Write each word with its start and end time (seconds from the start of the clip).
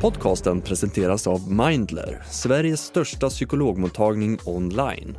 Podcasten 0.00 0.60
presenteras 0.60 1.26
av 1.26 1.52
Mindler, 1.52 2.22
Sveriges 2.30 2.80
största 2.80 3.28
psykologmottagning 3.28 4.38
online. 4.44 5.18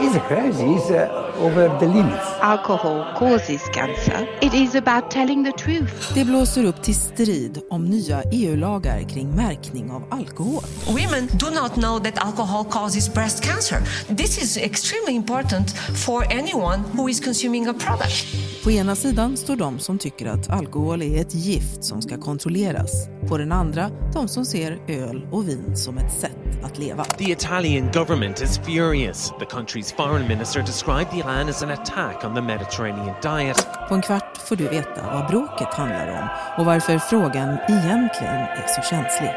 It's 0.00 0.28
crazy 0.28 1.19
over 1.40 1.78
the 1.78 1.86
limits. 1.86 2.26
Alcohol 2.40 3.04
causes 3.18 3.62
cancer. 3.74 4.28
It 4.40 4.54
is 4.54 4.74
about 4.74 5.10
telling 5.10 5.44
the 5.44 5.52
truth. 5.52 6.14
Det 6.14 6.24
blåser 6.24 6.64
upp 6.64 6.82
till 6.82 6.94
strid 6.94 7.60
om 7.70 7.84
nya 7.84 8.22
EU-lagar 8.32 9.08
kring 9.08 9.30
märkning 9.30 9.90
av 9.90 10.02
alkohol. 10.10 10.62
Women 10.86 11.28
do 11.32 11.46
not 11.50 11.74
know 11.74 12.02
that 12.02 12.26
alcohol 12.26 12.64
causes 12.64 13.14
breast 13.14 13.44
cancer. 13.44 13.78
This 14.16 14.42
is 14.42 14.56
extremely 14.56 15.14
important 15.16 15.70
for 16.06 16.24
anyone 16.24 16.82
who 16.92 17.08
is 17.08 17.20
consuming 17.20 17.68
a 17.68 17.74
product. 17.74 18.26
På 18.64 18.70
ena 18.70 18.96
sidan 18.96 19.36
står 19.36 19.56
de 19.56 19.78
som 19.78 19.98
tycker 19.98 20.26
att 20.26 20.50
alkohol 20.50 21.02
är 21.02 21.20
ett 21.20 21.34
gift 21.34 21.84
som 21.84 22.02
ska 22.02 22.18
kontrolleras. 22.18 23.08
På 23.28 23.38
den 23.38 23.52
andra, 23.52 23.90
de 24.14 24.28
som 24.28 24.44
ser 24.44 24.78
öl 24.88 25.28
och 25.32 25.48
vin 25.48 25.76
som 25.76 25.98
ett 25.98 26.20
sätt 26.20 26.36
att 26.62 26.78
leva. 26.78 27.04
The 27.04 27.32
Italian 27.32 27.90
government 27.92 28.40
is 28.42 28.58
furious. 28.58 29.32
The 29.38 29.44
country's 29.44 29.96
foreign 29.96 30.28
minister 30.28 30.62
described 30.62 31.10
the 31.10 31.22
plan 31.30 31.48
is 31.48 31.62
an 31.62 31.70
attack 31.70 32.24
on 32.24 32.34
the 32.34 32.42
Mediterranean 32.42 33.14
diet. 33.22 33.68
På 33.88 33.94
en 33.94 34.02
kvart 34.02 34.36
får 34.36 34.56
du 34.56 34.68
veta 34.68 35.02
vad 35.12 35.26
bråket 35.26 35.74
handlar 35.74 36.08
om 36.08 36.28
och 36.58 36.64
varför 36.64 36.98
frågan 36.98 37.58
egentligen 37.68 38.34
är 38.34 38.66
så 38.66 38.82
känslig. 38.82 39.30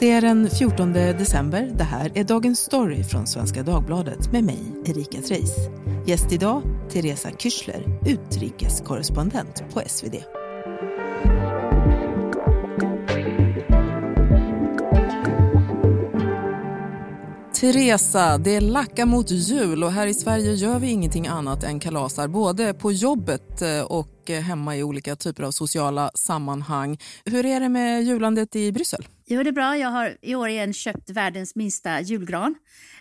Det 0.00 0.10
är 0.10 0.20
den 0.20 0.50
14 0.50 0.92
december. 0.92 1.70
Det 1.74 1.84
här 1.84 2.12
är 2.14 2.24
Dagens 2.24 2.58
Story 2.58 3.04
från 3.04 3.26
Svenska 3.26 3.62
Dagbladet 3.62 4.32
med 4.32 4.44
mig, 4.44 4.58
Erika 4.84 5.20
Treijs. 5.20 5.56
Gäst 6.06 6.32
idag, 6.32 6.62
Teresa 6.90 7.30
Kyschler, 7.38 7.84
utrikeskorrespondent 8.06 9.64
på 9.74 9.82
SvD. 9.86 10.14
Teresa, 17.64 18.38
det 18.38 18.60
lackar 18.60 19.06
mot 19.06 19.30
jul 19.30 19.84
och 19.84 19.92
här 19.92 20.06
i 20.06 20.14
Sverige 20.14 20.52
gör 20.52 20.78
vi 20.78 20.90
ingenting 20.90 21.26
annat 21.26 21.64
än 21.64 21.80
kalasar 21.80 22.28
både 22.28 22.74
på 22.74 22.92
jobbet 22.92 23.62
eh, 23.62 23.80
och 23.80 24.30
hemma 24.30 24.76
i 24.76 24.82
olika 24.82 25.16
typer 25.16 25.42
av 25.42 25.50
sociala 25.50 26.10
sammanhang. 26.14 26.98
Hur 27.24 27.46
är 27.46 27.60
det 27.60 27.68
med 27.68 28.04
julandet 28.04 28.56
i 28.56 28.72
Bryssel? 28.72 29.06
Jo, 29.26 29.42
det 29.42 29.50
är 29.50 29.52
bra. 29.52 29.76
Jag 29.76 29.88
har 29.88 30.16
i 30.22 30.34
år 30.34 30.48
igen 30.48 30.72
köpt 30.72 31.10
världens 31.10 31.54
minsta 31.54 32.00
julgran. 32.00 32.54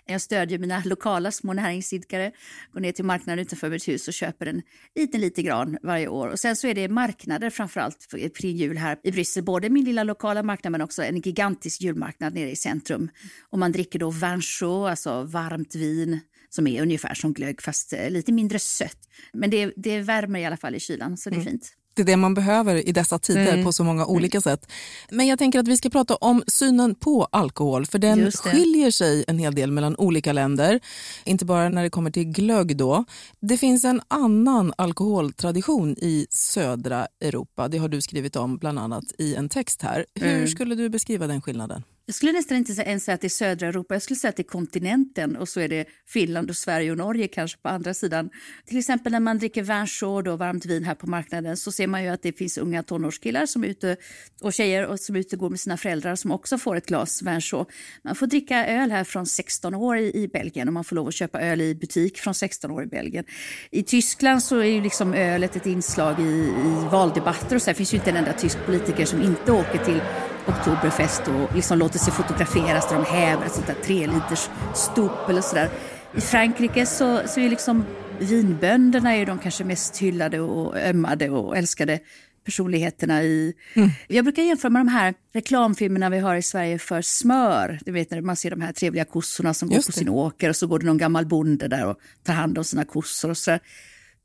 Jag 0.06 0.22
stödjer 0.22 0.60
mina 0.60 0.82
lokala 0.86 1.32
små 1.32 1.54
näringsidkare, 1.54 2.32
går 2.72 2.80
ner 2.80 2.92
till 2.92 3.06
marknaden 3.06 3.40
utanför 3.40 3.70
mitt 3.70 3.88
hus 3.88 4.08
och 4.08 4.14
köper 4.14 4.46
en 4.46 4.62
liten, 4.96 5.22
liten 5.22 5.44
gran 5.44 5.78
varje 5.84 6.08
år. 6.08 6.28
Och 6.28 6.40
sen 6.40 6.56
så 6.56 6.68
är 6.68 6.74
det 6.74 6.90
marknader 6.90 7.50
framförallt 7.50 8.08
kring 8.38 8.58
jul 8.58 8.78
här 8.78 9.00
i 9.04 9.12
Bryssel. 9.12 9.44
Både 9.44 9.70
min 9.70 9.86
lilla 9.86 10.04
lokala 10.04 10.44
marknad 10.44 10.72
men 10.72 10.82
också 10.82 11.04
en 11.04 11.22
gigantisk 11.22 11.82
julmarknad 11.82 12.34
nere 12.34 12.52
i 12.52 12.56
centrum. 12.56 13.10
Och 13.50 13.60
man 13.60 13.72
dricker 13.72 14.00
då 14.00 14.10
vin 14.10 14.42
chaud, 14.42 14.90
alltså 14.90 15.24
varmt 15.24 15.76
vin 15.76 16.20
som 16.50 16.68
är 16.68 16.82
ungefär 16.82 17.14
som 17.14 17.34
glögg 17.34 17.62
fast 17.62 17.94
eh, 17.94 18.10
lite 18.10 18.32
mindre 18.32 18.60
sött. 18.60 19.10
Men 19.34 19.50
det, 19.50 19.74
det 19.76 20.00
värmer 20.00 20.40
i 20.40 20.46
alla 20.46 20.58
fall 20.58 20.76
i 20.76 20.80
kylan 20.80 21.18
så 21.18 21.30
det 21.30 21.36
är 21.36 21.42
mm. 21.42 21.52
fint. 21.52 21.74
Det 21.94 22.02
är 22.02 22.06
det 22.06 22.18
man 22.18 22.34
behöver 22.34 22.88
i 22.88 22.92
dessa 22.92 23.20
tider 23.20 23.54
mm. 23.54 23.66
på 23.66 23.74
så 23.74 23.84
många 23.84 24.06
olika 24.06 24.38
mm. 24.38 24.42
sätt. 24.42 24.72
Men 25.10 25.28
jag 25.28 25.40
tänker 25.40 25.60
att 25.60 25.68
vi 25.68 25.78
ska 25.78 25.90
prata 25.90 26.16
om 26.16 26.44
synen 26.48 26.96
på 26.96 27.28
alkohol 27.32 27.86
för 27.86 28.00
den 28.00 28.32
skiljer 28.32 28.92
sig 28.92 29.26
en 29.28 29.40
hel 29.40 29.56
del 29.56 29.72
mellan 29.72 29.96
olika 29.98 30.34
länder. 30.34 30.80
Inte 31.26 31.46
bara 31.46 31.70
när 31.70 31.84
det 31.84 31.90
kommer 31.90 32.12
till 32.12 32.24
glögg 32.24 32.78
då. 32.78 33.06
Det 33.40 33.58
finns 33.58 33.86
en 33.86 34.02
annan 34.08 34.74
alkoholtradition 34.78 35.96
i 35.98 36.28
södra 36.30 37.08
Europa. 37.22 37.68
Det 37.68 37.78
har 37.78 37.88
du 37.88 38.02
skrivit 38.02 38.36
om 38.36 38.58
bland 38.58 38.80
annat 38.80 39.04
i 39.18 39.36
en 39.36 39.50
text 39.50 39.82
här. 39.82 40.06
Hur 40.16 40.36
mm. 40.36 40.48
skulle 40.48 40.76
du 40.76 40.90
beskriva 40.90 41.28
den 41.28 41.42
skillnaden? 41.42 41.84
Jag 42.06 42.16
skulle 42.16 42.32
nästan 42.32 42.58
inte 42.58 42.82
ens 42.82 43.04
säga 43.04 43.16
att 43.16 43.22
det 43.22 43.28
är 43.28 43.30
södra 43.30 43.68
Europa, 43.68 43.96
jag 43.96 44.02
skulle 44.02 44.18
säga 44.18 44.30
att 44.30 44.36
det 44.36 44.42
är 44.42 44.48
kontinenten 44.48 45.36
och 45.36 45.50
så 45.50 45.60
är 45.60 45.68
det 45.68 45.86
Finland 46.08 46.50
och 46.50 46.56
Sverige 46.56 46.92
och 46.92 46.98
Norge 46.98 47.28
kanske 47.28 47.58
på 47.62 47.70
andra 47.70 47.94
sidan. 47.94 48.30
Till 48.66 48.78
exempel 48.78 49.12
när 49.12 49.20
man 49.20 49.38
dricker 49.38 49.62
vinchaud 49.62 50.28
och 50.28 50.40
varmt 50.40 50.66
vin 50.66 50.84
här 50.84 50.96
på 50.96 51.08
marknaden 51.08 51.58
så 51.58 51.72
ser 51.72 51.88
man 51.88 52.04
ju 52.04 52.10
att 52.10 52.22
det 52.22 52.38
finns 52.38 52.58
unga 52.58 52.84
tonårskillar 52.84 53.46
som 53.46 53.64
är 53.64 53.68
ute 53.68 53.98
och 54.42 54.54
tjejer 54.54 54.86
och 54.86 55.00
som 55.00 55.16
är 55.16 55.20
ute 55.20 55.36
och 55.36 55.40
går 55.40 55.50
med 55.50 55.60
sina 55.60 55.78
föräldrar 55.78 56.16
som 56.16 56.32
också 56.32 56.58
får 56.58 56.76
ett 56.76 56.86
glas 56.86 57.22
vinchaud. 57.22 57.68
Man 58.04 58.16
får 58.16 58.28
dricka 58.28 58.68
öl 58.68 58.92
här 58.92 59.04
från 59.04 59.26
16 59.26 59.76
år 59.76 59.98
i, 59.98 60.24
i 60.24 60.28
Belgien 60.28 60.68
och 60.68 60.74
man 60.74 60.84
får 60.84 60.96
lov 60.96 61.08
att 61.08 61.14
köpa 61.14 61.42
öl 61.42 61.62
i 61.62 61.76
butik 61.76 62.18
från 62.18 62.34
16 62.34 62.72
år 62.72 62.84
i 62.84 62.88
Belgien. 62.88 63.26
I 63.72 63.84
Tyskland 63.84 64.44
så 64.44 64.58
är 64.58 64.66
ju 64.66 64.82
liksom 64.82 65.14
ölet 65.14 65.56
ett 65.56 65.66
inslag 65.66 66.20
i, 66.20 66.24
i 66.24 66.88
valdebatter 66.92 67.56
och 67.56 67.62
så. 67.62 67.70
här 67.70 67.76
finns 67.76 67.94
ju 67.94 67.98
inte 67.98 68.10
en 68.10 68.18
enda 68.18 68.34
tysk 68.34 68.58
politiker 68.66 69.06
som 69.06 69.22
inte 69.22 69.52
åker 69.52 69.86
till 69.86 70.02
Oktoberfest 70.48 71.28
och 71.28 71.56
liksom 71.56 71.80
låter 71.80 72.00
sig 72.00 72.14
fotograferas 72.14 72.90
där 72.90 72.96
de 72.96 73.06
häver 73.06 73.46
ett 73.46 73.54
sånt 73.54 73.68
där 73.68 73.76
tre 73.84 74.08
liters 74.08 74.50
stop 74.76 75.30
eller 75.30 75.42
sådär. 75.42 75.70
I 76.16 76.22
Frankrike 76.22 76.86
så, 76.86 77.22
så 77.26 77.40
är 77.40 77.50
liksom 77.50 77.86
vinbönderna 78.20 79.16
är 79.16 79.26
de 79.26 79.40
kanske 79.40 79.64
mest 79.64 79.98
hyllade 79.98 80.40
och 80.40 80.78
ömmade 80.78 81.30
och 81.30 81.58
älskade 81.58 82.00
personligheterna 82.46 83.24
i... 83.24 83.54
Mm. 83.74 83.90
Jag 84.08 84.26
brukar 84.26 84.44
jämföra 84.44 84.70
med 84.70 84.80
de 84.80 84.88
här 84.88 85.14
reklamfilmerna 85.34 86.10
vi 86.10 86.20
har 86.20 86.36
i 86.36 86.42
Sverige 86.42 86.80
för 86.80 87.02
smör. 87.02 87.80
Du 87.86 87.92
vet 87.92 88.12
när 88.12 88.22
man 88.22 88.36
ser 88.36 88.50
de 88.50 88.62
här 88.62 88.74
trevliga 88.74 89.06
kossorna 89.06 89.54
som 89.54 89.72
Just 89.72 89.88
går 89.88 89.92
på 89.92 89.92
det. 89.92 90.00
sin 90.00 90.10
åker 90.10 90.50
och 90.50 90.56
så 90.56 90.68
går 90.68 90.80
det 90.80 90.86
någon 90.86 90.98
gammal 90.98 91.26
bonde 91.26 91.68
där 91.68 91.86
och 91.86 91.98
tar 92.24 92.34
hand 92.34 92.58
om 92.58 92.64
sina 92.64 92.86
kossor 92.86 93.30
och 93.30 93.38
sådär. 93.38 93.60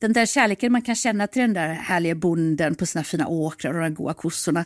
Den 0.01 0.13
där 0.13 0.27
kärleken 0.27 0.73
man 0.73 0.83
kan 0.83 0.95
känna 0.95 1.27
till 1.27 1.43
den 1.43 1.55
där 1.55 1.69
härliga 1.69 2.15
bonden 2.15 2.75
på 2.75 2.87
sina 2.87 3.05
fina 3.05 3.27
åkrar 3.27 3.75
och 3.75 3.81
de 3.81 3.95
goda 3.95 4.15
kossorna 4.15 4.65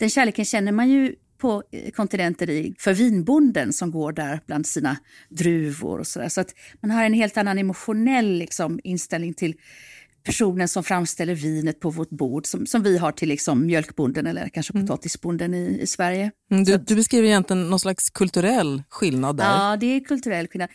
den 0.00 0.10
kärleken 0.10 0.44
känner 0.44 0.72
man 0.72 0.90
ju 0.90 1.14
på 1.38 1.62
eh, 1.72 1.90
kontinenten 1.90 2.74
för 2.78 2.94
vinbonden 2.94 3.72
som 3.72 3.90
går 3.90 4.12
där 4.12 4.40
bland 4.46 4.66
sina 4.66 4.96
druvor 5.28 5.98
och 5.98 6.06
sådär. 6.06 6.28
Så 6.28 6.40
att 6.40 6.54
man 6.80 6.90
har 6.90 7.04
en 7.04 7.14
helt 7.14 7.36
annan 7.36 7.58
emotionell 7.58 8.38
liksom, 8.38 8.80
inställning 8.84 9.34
till 9.34 9.54
personen 10.24 10.68
som 10.68 10.84
framställer 10.84 11.34
vinet 11.34 11.80
på 11.80 11.90
vårt 11.90 12.10
bord 12.10 12.46
som, 12.46 12.66
som 12.66 12.82
vi 12.82 12.98
har 12.98 13.12
till 13.12 13.28
liksom 13.28 13.66
mjölkbonden 13.66 14.26
eller 14.26 14.48
kanske 14.48 14.72
mm. 14.72 14.86
potatisbonden 14.86 15.54
i, 15.54 15.78
i 15.80 15.86
Sverige. 15.86 16.30
Mm, 16.50 16.64
du, 16.64 16.78
du, 16.78 16.94
beskriver 16.94 17.28
egentligen 17.28 17.70
någon 17.70 17.80
slags 17.80 18.10
kulturell 18.10 18.82
skillnad 18.88 19.36
där. 19.36 19.44
Ja, 19.44 19.76
det 19.76 19.86
är 19.86 20.00
kulturell 20.00 20.48
skillnad. 20.48 20.70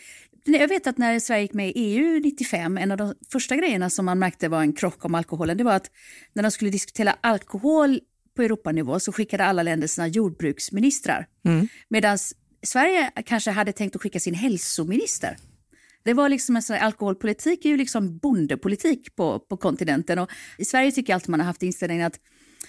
Jag 0.45 0.67
vet 0.67 0.87
att 0.87 0.97
när 0.97 1.19
Sverige 1.19 1.41
gick 1.41 1.53
med 1.53 1.69
i 1.69 1.73
EU 1.75 2.19
95, 2.19 2.77
en 2.77 2.91
av 2.91 2.97
de 2.97 3.13
första 3.31 3.55
grejerna 3.55 3.89
som 3.89 4.05
man 4.05 4.19
märkte 4.19 4.47
var 4.47 4.61
en 4.61 4.73
krock 4.73 5.05
om 5.05 5.15
alkoholen, 5.15 5.57
det 5.57 5.63
var 5.63 5.73
att 5.73 5.91
när 6.33 6.43
de 6.43 6.51
skulle 6.51 6.71
diskutera 6.71 7.15
alkohol 7.21 7.99
på 8.35 8.41
Europanivå 8.41 8.99
så 8.99 9.11
skickade 9.11 9.45
alla 9.45 9.63
länder 9.63 9.87
sina 9.87 10.07
jordbruksministrar. 10.07 11.27
Mm. 11.45 11.67
Medan 11.89 12.17
Sverige 12.63 13.11
kanske 13.25 13.51
hade 13.51 13.71
tänkt 13.71 13.95
att 13.95 14.01
skicka 14.01 14.19
sin 14.19 14.33
hälsominister. 14.33 15.37
Det 16.03 16.13
var 16.13 16.29
liksom 16.29 16.55
en 16.55 16.61
sån 16.61 16.75
alkoholpolitik 16.75 17.65
är 17.65 17.69
ju 17.69 17.77
liksom 17.77 18.17
bondepolitik 18.17 19.15
på, 19.15 19.39
på 19.39 19.57
kontinenten 19.57 20.19
och 20.19 20.29
i 20.57 20.65
Sverige 20.65 20.91
tycker 20.91 21.13
jag 21.13 21.15
alltid 21.15 21.29
man 21.29 21.39
har 21.39 21.47
haft 21.47 21.63
inställningen 21.63 22.07
att 22.07 22.19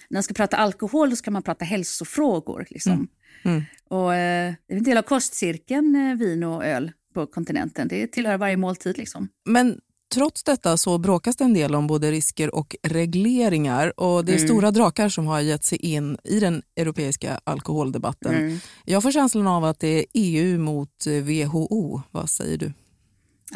när 0.09 0.17
man 0.17 0.23
ska 0.23 0.35
prata 0.35 0.57
alkohol 0.57 1.11
då 1.11 1.17
ska 1.17 1.31
man 1.31 1.43
prata 1.43 1.65
hälsofrågor. 1.65 2.67
Liksom. 2.71 2.93
Mm. 2.93 3.09
Mm. 3.43 3.63
Och, 3.89 4.15
eh, 4.15 4.55
det 4.69 4.75
är 4.75 4.79
en 4.79 4.83
del 4.83 4.99
av 4.99 5.03
kostcirkeln, 5.03 5.97
eh, 5.97 6.17
vin 6.17 6.45
och 6.45 6.65
öl 6.65 6.93
på 7.17 7.27
kontinenten. 7.27 7.89
Det 7.89 8.07
tillhör 8.07 8.39
varje 8.39 8.57
måltid. 8.57 8.99
Liksom. 8.99 9.29
Men 9.49 9.81
Trots 10.15 10.43
detta 10.43 10.77
så 10.77 10.99
bråkas 10.99 11.37
det 11.37 11.45
en 11.45 11.55
del 11.55 11.75
om 11.75 11.87
både 11.87 12.11
risker 12.11 12.55
och 12.55 12.77
regleringar 12.83 14.01
och 14.01 14.25
det 14.25 14.33
är 14.33 14.37
mm. 14.37 14.49
stora 14.49 14.71
drakar 14.71 15.09
som 15.09 15.27
har 15.27 15.41
gett 15.41 15.65
sig 15.65 15.79
in 15.79 16.19
i 16.25 16.41
den 16.41 16.63
europeiska 16.77 17.41
alkoholdebatten. 17.45 18.35
Mm. 18.35 18.59
Jag 18.85 19.03
får 19.03 19.11
känslan 19.11 19.47
av 19.47 19.65
att 19.65 19.81
det 19.81 19.99
är 19.99 20.05
EU 20.15 20.59
mot 20.59 21.07
WHO. 21.07 22.01
Vad 22.11 22.31
säger 22.31 22.59
du? 22.59 22.73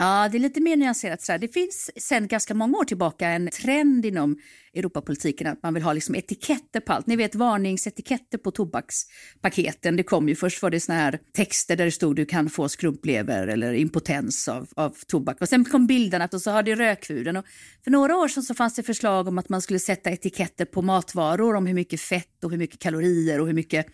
Ja, 0.00 0.28
det 0.32 0.38
är 0.38 0.40
lite 0.40 0.60
mer 0.60 0.76
nyanserat. 0.76 1.22
Sådär. 1.22 1.38
Det 1.38 1.48
finns 1.48 1.90
sedan 1.96 2.28
ganska 2.28 2.54
många 2.54 2.78
år 2.78 2.84
tillbaka 2.84 3.28
en 3.28 3.48
trend 3.50 4.06
inom 4.06 4.36
Europapolitiken 4.74 5.46
att 5.46 5.62
man 5.62 5.74
vill 5.74 5.82
ha 5.82 5.92
liksom 5.92 6.14
etiketter 6.14 6.80
på 6.80 6.92
allt. 6.92 7.06
Ni 7.06 7.16
vet 7.16 7.34
varningsetiketter 7.34 8.38
på 8.38 8.50
tobakspaketen. 8.50 9.96
Det 9.96 10.02
kom 10.02 10.28
ju 10.28 10.34
först 10.34 10.62
var 10.62 10.70
det 10.70 10.80
såna 10.80 10.98
här 10.98 11.18
texter 11.32 11.76
där 11.76 11.84
det 11.84 11.90
stod 11.90 12.16
du 12.16 12.26
kan 12.26 12.50
få 12.50 12.68
skrumplever 12.68 13.46
eller 13.46 13.72
impotens 13.72 14.48
av, 14.48 14.68
av 14.76 14.96
tobak. 15.06 15.40
Och 15.40 15.48
sen 15.48 15.64
kom 15.64 15.86
bilderna 15.86 16.28
och 16.32 16.42
så 16.42 16.50
har 16.50 16.62
det 16.62 16.74
rökhuven. 16.74 17.36
Och 17.36 17.44
för 17.84 17.90
några 17.90 18.16
år 18.16 18.28
sedan 18.28 18.42
så 18.42 18.54
fanns 18.54 18.74
det 18.74 18.82
förslag 18.82 19.28
om 19.28 19.38
att 19.38 19.48
man 19.48 19.62
skulle 19.62 19.78
sätta 19.78 20.10
etiketter 20.10 20.64
på 20.64 20.82
matvaror 20.82 21.54
om 21.54 21.66
hur 21.66 21.74
mycket 21.74 22.00
fett 22.00 22.44
och 22.44 22.50
hur 22.50 22.58
mycket 22.58 22.78
kalorier 22.78 23.40
och 23.40 23.46
hur 23.46 23.54
mycket 23.54 23.86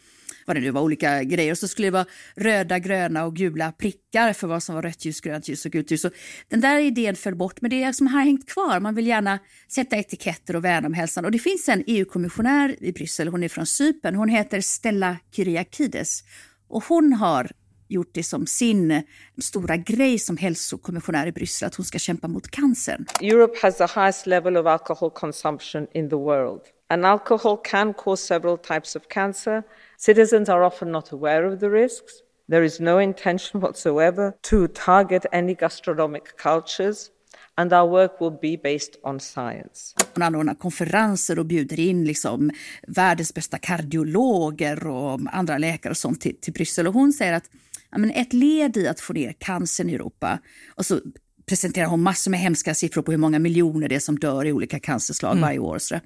vad 0.47 0.57
det 0.57 0.61
nu 0.61 0.71
var, 0.71 0.81
olika 0.81 1.23
grejer. 1.23 1.53
Och 1.53 1.59
så 1.59 1.69
skulle 1.69 1.87
det 1.87 1.91
vara 1.91 2.07
röda, 2.35 2.79
gröna 2.79 3.25
och 3.25 3.37
gula 3.37 3.73
prickar 3.73 4.33
för 4.33 4.47
vad 4.47 4.63
som 4.63 4.75
var 4.75 4.83
rött 4.83 5.05
ljus, 5.05 5.21
grönt 5.21 5.49
ljus 5.49 5.65
och 5.65 5.73
gult 5.73 5.91
ljus. 5.91 6.03
Så 6.03 6.11
den 6.49 6.61
där 6.61 6.79
idén 6.79 7.17
föll 7.17 7.35
bort, 7.35 7.61
men 7.61 7.71
det 7.71 7.83
är 7.83 7.93
som 7.93 8.07
har 8.07 8.21
hängt 8.21 8.49
kvar. 8.49 8.81
Man 8.81 8.95
vill 8.95 9.07
gärna 9.07 9.39
sätta 9.69 9.97
etiketter 9.97 10.57
och 10.57 10.65
värna 10.65 10.87
om 10.87 10.95
hälsan. 10.95 11.25
Och 11.25 11.31
det 11.31 11.39
finns 11.39 11.69
en 11.69 11.85
EU-kommissionär 11.87 12.77
i 12.81 12.93
Bryssel, 12.93 13.29
hon 13.29 13.43
är 13.43 13.49
från 13.49 13.67
Cypern. 13.67 14.15
Hon 14.15 14.29
heter 14.29 14.61
Stella 14.61 15.17
Kyriakides 15.33 16.25
och 16.69 16.85
hon 16.85 17.13
har 17.13 17.51
gjort 17.89 18.11
det 18.13 18.23
som 18.23 18.47
sin 18.47 19.03
stora 19.43 19.77
grej 19.77 20.19
som 20.19 20.37
hälsokommissionär 20.37 21.27
i 21.27 21.33
Bryssel, 21.33 21.67
att 21.67 21.75
hon 21.75 21.85
ska 21.85 21.99
kämpa 21.99 22.29
mot 22.29 22.51
cancern. 22.51 23.07
Europe 23.21 23.59
has 23.63 23.77
the 23.77 24.01
highest 24.01 24.27
level 24.27 24.57
of 24.57 24.67
alcohol 24.67 25.11
consumption 25.11 25.87
in 25.95 26.11
the 26.11 26.17
world. 26.17 26.61
And 26.89 27.05
alcohol 27.05 27.57
can 27.57 27.95
cause 27.95 28.23
several 28.23 28.57
types 28.59 28.97
of 28.97 29.09
cancer. 29.09 29.63
Citizens 29.99 30.49
are 30.49 30.63
often 30.63 30.93
not 30.93 31.13
aware 31.13 31.47
of 31.47 31.61
the 31.61 31.71
risks. 31.71 32.13
There 32.49 32.65
is 32.65 32.81
no 32.81 32.99
intention 32.99 33.61
whatsoever 33.65 34.35
to 34.43 34.69
target 34.69 35.27
any 35.33 35.55
gastronomic 35.55 36.37
cultures 36.37 37.11
and 37.57 37.73
our 37.73 37.89
work 37.89 38.21
will 38.21 38.39
be 38.41 38.57
based 38.63 38.97
on 39.03 39.21
science. 39.21 39.95
Hon 40.15 40.23
anordnar 40.23 40.55
konferenser 40.55 41.39
och 41.39 41.47
bjuder 41.47 41.81
in 41.81 42.05
liksom 42.05 42.51
världens 42.87 43.35
bästa 43.35 43.59
kardiologer 43.59 44.87
och 44.87 45.21
andra 45.33 45.59
läkare 45.59 45.91
och 45.91 45.97
sånt 45.97 46.21
till, 46.21 46.37
till 46.41 46.53
Bryssel. 46.53 46.87
Och 46.87 46.95
hon 46.95 47.13
säger 47.13 47.33
att 47.33 47.51
ja, 47.91 47.99
men 47.99 48.11
ett 48.11 48.33
led 48.33 48.77
i 48.77 48.89
att 48.89 49.01
få 49.01 49.13
ner 49.13 49.33
cancern 49.39 49.91
i 49.91 49.95
Europa, 49.95 50.39
och 50.75 50.87
så 50.87 51.01
presenterar 51.49 51.87
hon 51.87 52.03
massor 52.03 52.31
med 52.31 52.41
hemska 52.41 52.75
siffror 52.75 53.03
på 53.03 53.11
hur 53.11 53.19
många 53.19 53.39
miljoner 53.39 53.89
det 53.89 53.95
är 53.95 54.01
som 54.01 54.19
dör 54.19 54.45
i 54.45 54.53
olika 54.53 54.81
cancerslag 54.81 55.33
mm. 55.33 55.43
varje 55.43 55.59
år. 55.59 55.79
Så 55.79 56.01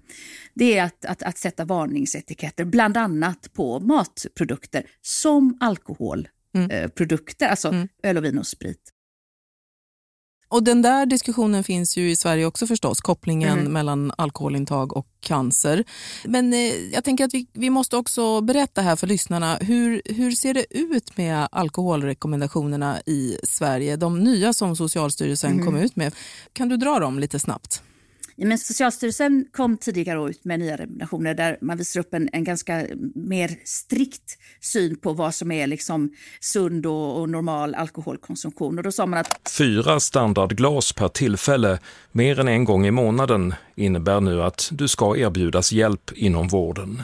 det 0.54 0.78
är 0.78 0.84
att, 0.84 1.04
att, 1.04 1.22
att 1.22 1.38
sätta 1.38 1.64
varningsetiketter, 1.64 2.64
bland 2.64 2.96
annat 2.96 3.52
på 3.52 3.81
matprodukter 3.81 4.87
som 5.02 5.58
alkoholprodukter, 5.60 7.46
mm. 7.46 7.48
eh, 7.48 7.50
alltså 7.50 7.69
mm. 7.69 7.88
öl 8.02 8.16
och 8.16 8.25
vin 8.25 8.38
och 8.38 8.46
sprit. 8.46 8.90
Och 10.50 10.62
den 10.62 10.82
där 10.82 11.06
diskussionen 11.06 11.64
finns 11.64 11.97
ju 11.97 12.11
i 12.11 12.17
Sverige 12.17 12.47
också 12.47 12.67
förstås, 12.67 13.00
kopplingen 13.00 13.58
mm. 13.58 13.73
mellan 13.73 14.12
alkoholintag 14.19 14.97
och 14.97 15.06
cancer. 15.20 15.85
Men 16.25 16.52
eh, 16.52 16.75
jag 16.93 17.05
tänker 17.05 17.25
att 17.25 17.35
vi, 17.35 17.47
vi 17.52 17.70
måste 17.70 17.97
också 17.97 18.41
berätta 18.41 18.82
här 18.82 18.97
för 18.97 19.06
lyssnarna, 19.06 19.58
hur, 19.61 20.02
hur 20.05 20.31
ser 20.31 20.55
det 20.55 20.64
ut 20.70 21.17
med 21.17 21.49
alkoholrekommendationerna 21.52 23.00
i 23.06 23.37
Sverige? 23.43 23.97
De 23.97 24.20
nya 24.20 24.52
som 24.52 24.76
Socialstyrelsen 24.76 25.52
mm. 25.52 25.67
kom 25.67 25.76
ut 25.76 25.97
med. 25.97 26.14
Kan 26.52 26.69
du 26.69 26.76
dra 26.76 26.99
dem 26.99 27.19
lite 27.19 27.38
snabbt? 27.38 27.82
Men 28.46 28.58
Socialstyrelsen 28.58 29.46
kom 29.52 29.76
tidigare 29.76 30.31
ut 30.31 30.44
med 30.44 30.60
nya 30.60 30.76
rekommendationer 30.76 31.34
där 31.34 31.58
man 31.60 31.78
visar 31.78 32.00
upp 32.00 32.14
en, 32.14 32.28
en 32.32 32.44
ganska 32.44 32.87
mer 33.14 33.50
strikt 33.64 34.38
syn 34.60 34.96
på 34.96 35.12
vad 35.12 35.34
som 35.34 35.52
är 35.52 35.66
liksom 35.66 36.10
sund 36.40 36.87
och, 36.87 37.20
och, 37.20 37.28
normal 37.28 37.75
alkoholkonsumtion. 37.75 38.78
Och 38.78 38.84
då 38.84 38.92
sa 38.92 39.06
man 39.06 39.19
att 39.19 39.50
Fyra 39.58 40.00
standardglas 40.00 40.92
per 40.92 41.08
tillfälle, 41.08 41.78
mer 42.12 42.40
än 42.40 42.48
en 42.48 42.64
gång 42.64 42.87
i 42.87 42.90
månaden, 42.90 43.54
innebär 43.75 44.20
nu 44.20 44.42
att 44.42 44.69
du 44.72 44.88
ska 44.88 45.16
erbjudas 45.16 45.72
hjälp 45.72 46.12
inom 46.12 46.48
vården. 46.48 47.02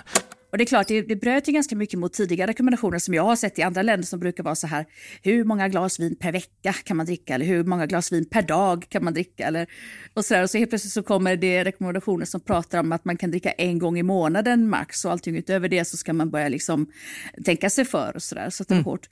Och 0.57 0.59
det 0.59 0.65
är 0.65 0.67
klart, 0.67 0.89
det, 0.89 1.03
det 1.03 1.17
bröt 1.17 1.49
ju 1.49 1.53
ganska 1.53 1.77
mycket 1.77 1.99
mot 1.99 2.13
tidigare 2.13 2.51
rekommendationer 2.51 2.99
som 2.99 3.15
jag 3.15 3.23
har 3.23 3.37
sett 3.37 3.59
i 3.59 3.63
andra 3.63 3.83
länder 3.83 4.07
som 4.07 4.21
brukar 4.21 4.45
vara 4.45 4.55
så 4.55 4.67
här, 4.67 4.87
hur 5.23 5.45
många 5.45 5.69
glas 5.69 6.01
vin 6.01 6.17
per 6.17 6.33
vecka 6.33 6.73
kan 6.73 6.97
man 6.97 7.07
dricka 7.07 7.35
eller 7.35 7.47
hur 7.47 7.65
många 7.65 7.87
glas 7.87 8.13
vin 8.13 8.25
per 8.25 8.43
dag 8.43 8.87
kan 8.89 9.05
man 9.05 9.15
dricka 9.15 9.47
eller 9.47 9.67
och 10.15 10.25
så 10.25 10.35
där. 10.35 10.43
Och 10.43 10.51
så 10.51 10.59
helt 10.59 10.71
plötsligt 10.71 10.93
så 10.93 11.03
kommer 11.03 11.37
det 11.37 11.65
rekommendationer 11.65 12.25
som 12.25 12.41
pratar 12.41 12.79
om 12.79 12.93
att 12.93 13.05
man 13.05 13.17
kan 13.17 13.31
dricka 13.31 13.51
en 13.51 13.79
gång 13.79 13.99
i 13.99 14.03
månaden 14.03 14.69
max 14.69 15.05
och 15.05 15.13
allting 15.13 15.37
utöver 15.37 15.69
det 15.69 15.85
så 15.85 15.97
ska 15.97 16.13
man 16.13 16.31
börja 16.31 16.49
liksom 16.49 16.87
tänka 17.45 17.71
sig 17.71 17.85
för 17.85 18.13
och 18.17 18.23
så 18.23 18.35
där. 18.35 18.51
Så 18.51 18.65
det 18.65 18.75
är 18.75 18.77
mm. 18.77 18.85
hårt. 18.85 19.09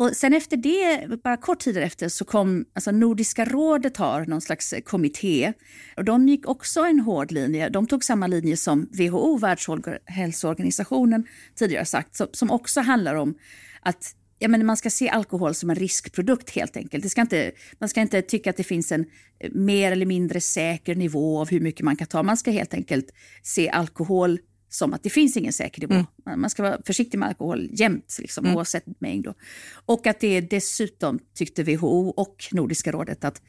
Och 0.00 0.16
sen 0.16 0.32
efter 0.34 0.56
det, 0.56 1.22
bara 1.22 1.36
kort 1.36 1.58
tid 1.58 1.76
efter, 1.76 2.08
så 2.08 2.24
kom 2.24 2.64
alltså 2.74 2.90
Nordiska 2.90 3.44
rådet 3.44 3.96
har 3.96 4.26
någon 4.26 4.40
slags 4.40 4.72
eh, 4.72 4.80
kommitté. 4.80 5.52
Och 5.96 6.04
de 6.04 6.28
gick 6.28 6.48
också 6.48 6.80
en 6.80 7.00
hård 7.00 7.32
linje. 7.32 7.68
De 7.68 7.86
tog 7.86 8.04
samma 8.04 8.26
linje 8.26 8.56
som 8.56 8.88
WHO, 8.92 9.38
Världshälsoorganisationen, 9.38 11.26
tidigare 11.54 11.84
sagt, 11.84 12.16
som, 12.16 12.26
som 12.32 12.50
också 12.50 12.80
handlar 12.80 13.14
om 13.14 13.34
att 13.80 14.14
ja, 14.38 14.48
men 14.48 14.66
man 14.66 14.76
ska 14.76 14.90
se 14.90 15.08
alkohol 15.08 15.54
som 15.54 15.70
en 15.70 15.76
riskprodukt 15.76 16.50
helt 16.50 16.76
enkelt. 16.76 17.02
Det 17.02 17.08
ska 17.10 17.20
inte, 17.20 17.52
man 17.78 17.88
ska 17.88 18.00
inte 18.00 18.22
tycka 18.22 18.50
att 18.50 18.56
det 18.56 18.64
finns 18.64 18.92
en 18.92 19.06
eh, 19.40 19.50
mer 19.52 19.92
eller 19.92 20.06
mindre 20.06 20.40
säker 20.40 20.94
nivå 20.94 21.40
av 21.40 21.50
hur 21.50 21.60
mycket 21.60 21.84
man 21.84 21.96
kan 21.96 22.06
ta. 22.06 22.22
Man 22.22 22.36
ska 22.36 22.50
helt 22.50 22.74
enkelt 22.74 23.06
se 23.42 23.70
alkohol 23.70 24.38
som 24.70 24.94
att 24.94 25.02
det 25.02 25.10
finns 25.10 25.36
ingen 25.36 25.52
säker 25.52 25.80
nivå. 25.80 25.94
Mm. 26.26 26.40
Man 26.40 26.50
ska 26.50 26.62
vara 26.62 26.78
försiktig 26.86 27.18
med 27.18 27.28
alkohol 27.28 27.68
jämt, 27.72 28.16
liksom, 28.18 28.44
mm. 28.44 28.56
oavsett 28.56 28.84
mängd. 28.98 29.24
Då. 29.24 29.34
Och 29.86 30.06
att 30.06 30.20
det 30.20 30.40
dessutom, 30.40 31.18
tyckte 31.34 31.62
WHO 31.62 32.08
och 32.08 32.44
Nordiska 32.52 32.92
rådet, 32.92 33.24
att 33.24 33.42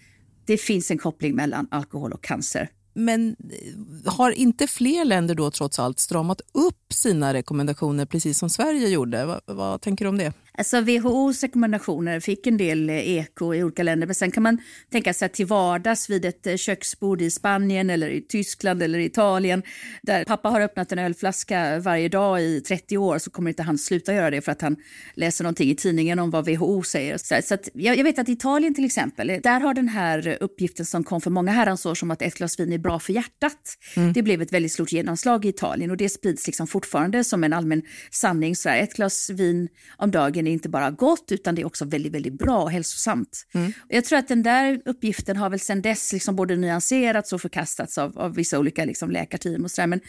det 0.46 0.58
finns 0.58 0.92
en 0.92 0.98
koppling 0.98 1.36
mellan 1.36 1.68
alkohol 1.72 2.14
och 2.14 2.24
cancer. 2.24 2.70
Men 2.94 3.30
eh, 3.30 4.14
har 4.14 4.32
inte 4.32 4.68
fler 4.68 5.06
länder 5.06 5.36
då 5.36 5.52
trots 5.52 5.80
allt 5.80 6.00
stramat 6.00 6.42
upp 6.54 6.94
sina 6.94 7.34
rekommendationer 7.34 8.06
precis 8.06 8.40
som 8.40 8.50
Sverige 8.50 8.88
gjorde? 8.88 9.26
vad, 9.26 9.42
vad 9.46 9.82
tänker 9.82 10.06
du 10.06 10.10
om 10.10 10.18
det? 10.18 10.34
Alltså 10.62 10.82
WHOs 10.82 11.44
rekommendationer 11.44 12.20
fick 12.20 12.48
en 12.48 12.58
del 12.58 12.90
eh, 12.90 13.10
eko 13.10 13.54
i 13.54 13.64
olika 13.64 13.84
länder 13.84 14.08
men 14.08 14.16
sen 14.16 14.32
kan 14.32 14.44
man 14.44 14.58
tänka 14.92 15.14
sig 15.14 15.26
att 15.26 15.34
till 15.34 15.46
vardags 15.46 16.10
vid 16.10 16.26
ett 16.26 16.48
eh, 16.48 16.56
köksbord 16.56 17.22
i 17.22 17.32
Spanien 17.32 17.90
eller 17.90 18.10
i 18.10 18.22
Tyskland 18.22 18.84
eller 18.84 19.00
Italien 19.00 19.64
där 20.02 20.26
pappa 20.26 20.50
har 20.50 20.62
öppnat 20.62 20.92
en 20.92 21.00
ölflaska 21.00 21.80
varje 21.80 22.10
dag 22.10 22.42
i 22.42 22.62
30 22.62 22.98
år 22.98 23.18
så 23.20 23.32
kommer 23.32 23.50
inte 23.50 23.64
han 23.64 23.78
sluta 23.78 24.14
göra 24.14 24.32
det 24.32 24.42
för 24.42 24.52
att 24.52 24.62
han 24.62 24.76
läser 25.14 25.44
någonting 25.44 25.70
i 25.70 25.76
tidningen 25.76 26.20
om 26.20 26.32
vad 26.32 26.46
WHO 26.46 26.84
säger. 26.84 27.18
Så, 27.18 27.36
så 27.44 27.58
jag, 27.74 27.98
jag, 27.98 28.04
vet 28.04 28.20
att 28.20 28.30
Italien 28.30 28.76
till 28.76 28.86
exempel, 28.86 29.28
där 29.44 29.60
har 29.60 29.74
den 29.74 29.90
här 29.90 30.38
uppgiften 30.42 30.86
som 30.86 31.04
kom 31.04 31.22
för 31.22 31.30
många 31.30 31.52
herrans 31.52 31.86
år 31.86 31.96
som 31.96 32.12
att 32.12 32.22
ett 32.22 32.36
glas 32.36 32.60
vin 32.60 32.74
är 32.74 32.78
bra 32.78 33.00
för 33.00 33.14
hjärtat. 33.14 33.78
Mm. 33.96 34.14
Det 34.14 34.24
blev 34.24 34.42
ett 34.42 34.54
väldigt 34.54 34.72
stort 34.72 34.92
genomslag 34.92 35.46
i 35.46 35.50
Italien 35.50 35.92
och 35.92 35.98
det 35.98 36.10
sprids 36.10 36.48
liksom 36.48 36.68
fortfarande 36.68 37.24
som 37.24 37.44
en 37.44 37.54
allmän 37.54 37.82
sanning. 38.12 38.56
Så 38.56 38.70
här, 38.70 38.84
ett 38.84 38.94
glas 38.94 39.30
vin 39.30 39.68
om 39.98 40.12
dagen 40.12 40.48
är 40.52 40.54
inte 40.54 40.70
bara 40.70 40.92
gott 40.92 41.32
utan 41.32 41.56
det 41.56 41.62
är 41.62 41.66
också 41.66 41.86
väldigt, 41.86 42.14
väldigt 42.14 42.34
bra 42.34 42.64
och 42.64 42.72
hälsosamt. 42.72 43.46
Mm. 43.54 43.74
Jag 43.88 44.06
tror 44.06 44.20
att 44.20 44.28
den 44.28 44.44
där 44.44 44.82
uppgiften 44.86 45.38
har 45.38 45.50
väl 45.50 45.60
sedan 45.60 45.82
dess 45.82 46.14
liksom 46.14 46.36
både 46.36 46.56
nyanserats 46.56 47.34
och 47.34 47.42
förkastats 47.42 47.98
av, 47.98 48.20
av 48.20 48.36
vissa 48.36 48.60
olika 48.60 48.86
liksom 48.86 49.12
läkarteam 49.12 49.64
och 49.64 49.72
sådär. 49.72 49.88
Men 49.88 50.02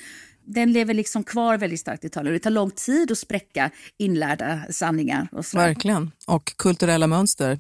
den 0.44 0.72
lever 0.72 0.94
liksom 0.94 1.24
kvar 1.24 1.58
väldigt 1.58 1.80
starkt 1.80 2.04
i 2.04 2.06
Italien. 2.06 2.32
Det 2.34 2.38
tar 2.38 2.50
lång 2.50 2.70
tid 2.70 3.12
att 3.12 3.18
spräcka 3.18 3.70
inlärda 3.98 4.62
sanningar. 4.70 5.28
Och 5.32 5.44
Verkligen, 5.54 6.10
och 6.26 6.56
kulturella 6.56 7.06
mönster. 7.06 7.58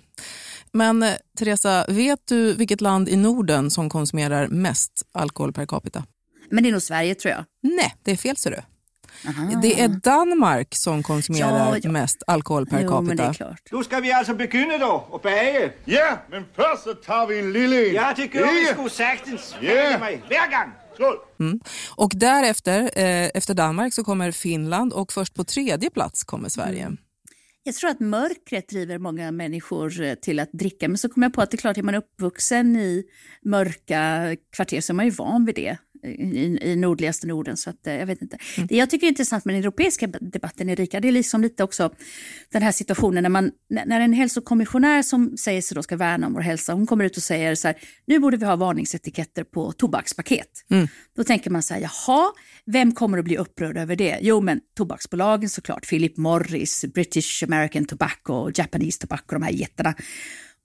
Men 0.72 1.02
eh, 1.02 1.14
Teresa, 1.38 1.84
vet 1.88 2.26
du 2.26 2.54
vilket 2.54 2.80
land 2.80 3.08
i 3.08 3.16
Norden 3.16 3.70
som 3.70 3.88
konsumerar 3.88 4.48
mest 4.48 4.92
alkohol 5.12 5.52
per 5.52 5.66
capita? 5.66 6.04
Men 6.50 6.62
det 6.62 6.70
är 6.70 6.72
nog 6.72 6.82
Sverige 6.82 7.14
tror 7.14 7.32
jag. 7.32 7.44
Nej, 7.62 7.94
det 8.02 8.10
är 8.10 8.16
fel 8.16 8.36
ser 8.36 8.50
du. 8.50 8.71
Aha. 9.28 9.60
Det 9.62 9.80
är 9.80 9.88
Danmark 9.88 10.68
som 10.70 11.02
konsumerar 11.02 11.68
ja, 11.72 11.78
ja. 11.82 11.90
mest 11.90 12.22
alkohol 12.26 12.66
per 12.66 12.80
jo, 12.80 12.88
capita. 12.88 13.56
Då 13.70 13.82
ska 13.82 14.00
vi 14.00 14.12
alltså 14.12 14.34
börja 14.34 14.78
då 14.78 15.06
och 15.10 15.20
bäga. 15.20 15.70
Ja, 15.84 16.18
men 16.30 16.44
först 16.56 16.82
så 16.82 16.94
tar 16.94 17.26
vi 17.26 17.38
en 17.38 17.52
lille 17.52 17.76
Jag 17.76 18.16
tycker 18.16 18.40
ja. 18.40 18.46
vi 18.52 18.66
skulle 18.66 18.90
sagtens 18.90 19.54
yeah. 19.62 20.00
mig 20.00 20.22
varje 20.30 20.38
gång. 20.38 20.72
Mm. 21.40 21.60
Och 21.96 22.12
därefter, 22.14 22.82
eh, 22.82 23.30
efter 23.34 23.54
Danmark, 23.54 23.94
så 23.94 24.04
kommer 24.04 24.32
Finland 24.32 24.92
och 24.92 25.12
först 25.12 25.34
på 25.34 25.44
tredje 25.44 25.90
plats 25.90 26.24
kommer 26.24 26.48
Sverige. 26.48 26.82
Mm. 26.82 26.96
Jag 27.64 27.74
tror 27.74 27.90
att 27.90 28.00
mörkret 28.00 28.68
driver 28.68 28.98
många 28.98 29.30
människor 29.30 30.02
eh, 30.02 30.14
till 30.14 30.40
att 30.40 30.52
dricka. 30.52 30.88
Men 30.88 30.98
så 30.98 31.08
kom 31.08 31.22
jag 31.22 31.32
på 31.32 31.42
att 31.42 31.50
det 31.50 31.54
är 31.54 31.58
klart, 31.58 31.78
är 31.78 31.82
man 31.82 31.94
uppvuxen 31.94 32.76
i 32.76 33.04
mörka 33.44 34.36
kvarter 34.56 34.80
så 34.80 34.92
är 34.92 34.94
man 34.94 35.04
ju 35.04 35.10
van 35.10 35.44
vid 35.44 35.54
det 35.54 35.76
i, 36.02 36.58
i 36.62 36.76
nordligaste 36.76 37.26
Norden. 37.26 37.56
Så 37.56 37.70
att, 37.70 37.86
eh, 37.86 37.94
jag 37.94 38.06
vet 38.06 38.22
inte. 38.22 38.38
Mm. 38.56 38.66
Det 38.66 38.76
jag 38.76 38.90
tycker 38.90 39.06
är 39.06 39.08
intressant 39.08 39.44
med 39.44 39.54
den 39.54 39.62
europeiska 39.62 40.06
debatten, 40.06 40.68
Erika, 40.68 41.00
det 41.00 41.08
är 41.08 41.12
liksom 41.12 41.42
lite 41.42 41.64
också 41.64 41.94
den 42.52 42.62
här 42.62 42.72
situationen 42.72 43.22
när, 43.22 43.30
man, 43.30 43.50
när 43.68 44.00
en 44.00 44.12
hälsokommissionär 44.12 45.02
som 45.02 45.36
säger 45.36 45.62
sig 45.62 45.74
då 45.74 45.82
ska 45.82 45.96
värna 45.96 46.26
om 46.26 46.32
vår 46.32 46.40
hälsa, 46.40 46.72
hon 46.72 46.86
kommer 46.86 47.04
ut 47.04 47.16
och 47.16 47.22
säger 47.22 47.54
så 47.54 47.68
här, 47.68 47.76
nu 48.06 48.18
borde 48.18 48.36
vi 48.36 48.46
ha 48.46 48.56
varningsetiketter 48.56 49.44
på 49.44 49.72
tobakspaket. 49.72 50.48
Mm. 50.70 50.88
Då 51.16 51.24
tänker 51.24 51.50
man 51.50 51.62
så 51.62 51.74
här, 51.74 51.80
jaha, 51.80 52.32
vem 52.66 52.92
kommer 52.92 53.18
att 53.18 53.24
bli 53.24 53.36
upprörd 53.36 53.76
över 53.78 53.96
det? 53.96 54.18
Jo, 54.20 54.40
men 54.40 54.60
tobaksbolagen 54.76 55.48
såklart, 55.48 55.88
Philip 55.88 56.16
Morris, 56.16 56.84
British 56.94 57.44
American 57.44 57.84
Tobacco, 57.84 58.50
Japanese 58.54 59.00
Tobacco, 59.00 59.34
de 59.34 59.42
här 59.42 59.50
jättarna. 59.50 59.94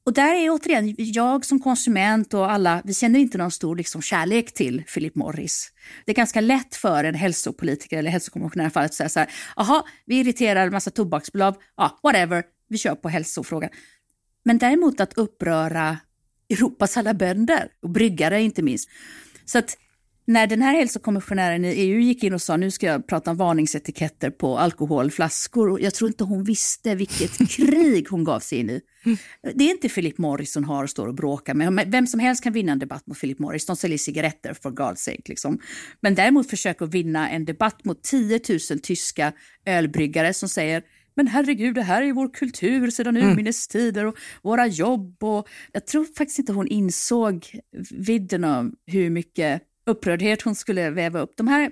Och 0.08 0.14
där 0.14 0.36
är 0.36 0.50
återigen, 0.50 0.96
jag 0.98 1.46
som 1.46 1.60
konsument 1.60 2.34
och 2.34 2.52
alla, 2.52 2.82
vi 2.86 2.94
känner 2.94 3.20
inte 3.20 3.38
någon 3.38 3.52
stor 3.52 3.76
liksom, 3.76 4.02
kärlek 4.02 4.54
till 4.54 4.84
Philip 4.84 5.16
Morris. 5.16 5.72
Det 6.06 6.12
är 6.12 6.16
ganska 6.16 6.42
lätt 6.42 6.76
för 6.76 7.04
en 7.04 7.16
hälsopolitiker 7.16 7.98
eller 7.98 8.12
hälsokommissionär 8.12 8.72
att 8.74 8.94
säga 8.94 9.10
så 9.10 9.20
här, 9.20 9.30
jaha, 9.56 9.84
vi 10.06 10.20
irriterar 10.20 10.66
en 10.66 10.74
massa 10.74 10.92
tobaksbolag, 10.92 11.56
ja, 11.78 12.00
whatever, 12.04 12.44
vi 12.70 12.78
kör 12.78 12.96
på 12.96 13.10
hälsofrågan. 13.10 13.70
Men 14.46 14.58
däremot 14.58 15.00
att 15.00 15.14
uppröra 15.14 15.98
Europas 16.50 16.98
alla 16.98 17.14
bönder 17.14 17.68
och 17.82 17.90
bryggare 17.90 18.42
inte 18.42 18.62
minst. 18.62 18.90
Så 19.46 19.58
att 19.58 19.78
när 20.26 20.48
den 20.48 20.62
här 20.62 20.74
hälsokommissionären 20.74 21.66
i 21.66 21.68
EU 21.68 22.00
gick 22.00 22.24
in 22.24 22.34
och 22.34 22.42
sa 22.42 22.58
nu 22.58 22.72
ska 22.72 22.86
jag 22.86 23.08
prata 23.08 23.32
om 23.32 23.38
varningsetiketter 23.38 24.30
på 24.30 24.60
alkoholflaskor, 24.60 25.82
jag 25.82 25.94
tror 25.94 26.08
inte 26.08 26.24
hon 26.24 26.44
visste 26.44 26.96
vilket 26.96 27.50
krig 27.50 28.08
hon 28.10 28.24
gav 28.24 28.40
sig 28.40 28.58
in 28.60 28.70
i. 28.70 28.82
Det 29.56 29.64
är 29.64 29.72
inte 29.72 29.90
Philip 29.90 30.18
Morris 30.18 30.56
hon 30.56 30.64
har 30.64 30.84
och 30.84 30.90
står 30.90 31.08
och 31.08 31.14
bråkar 31.14 31.54
med. 31.54 31.92
Vem 31.92 32.08
som 32.08 32.20
helst 32.20 32.44
kan 32.44 32.54
vinna 32.54 32.72
en 32.72 32.80
debatt 32.80 33.08
mot 33.08 33.20
Philip 33.20 33.40
Morris. 33.40 33.66
De 33.66 33.76
säljer 33.76 33.98
cigaretter 33.98 34.54
for 34.54 34.72
God's 34.72 34.96
sake. 34.96 35.22
Liksom. 35.26 35.60
Men 36.02 36.16
däremot 36.16 36.50
försöker 36.50 36.86
vinna 36.86 37.30
en 37.30 37.46
debatt 37.46 37.86
mot 37.86 38.04
10 38.04 38.40
000 38.50 38.80
tyska 38.80 39.34
ölbryggare 39.66 40.34
som 40.34 40.50
säger 40.50 40.84
men 41.18 41.28
herregud, 41.28 41.76
det 41.76 41.82
här 41.82 42.02
är 42.02 42.14
vår 42.14 42.34
kultur 42.34 42.90
sedan 42.90 43.18
mm. 43.18 43.30
urminnes 43.30 43.68
tider 43.68 44.06
och 44.06 44.18
våra 44.44 44.68
jobb. 44.68 45.24
Och 45.24 45.48
jag 45.72 45.88
tror 45.88 46.06
faktiskt 46.06 46.40
inte 46.40 46.54
hon 46.54 46.68
insåg 46.68 47.60
vidden 47.92 48.44
av 48.44 48.72
hur 48.86 49.10
mycket 49.10 49.62
upprördhet 49.86 50.42
hon 50.42 50.56
skulle 50.56 50.90
väva 50.90 51.20
upp. 51.20 51.34
De 51.38 51.48
här 51.48 51.72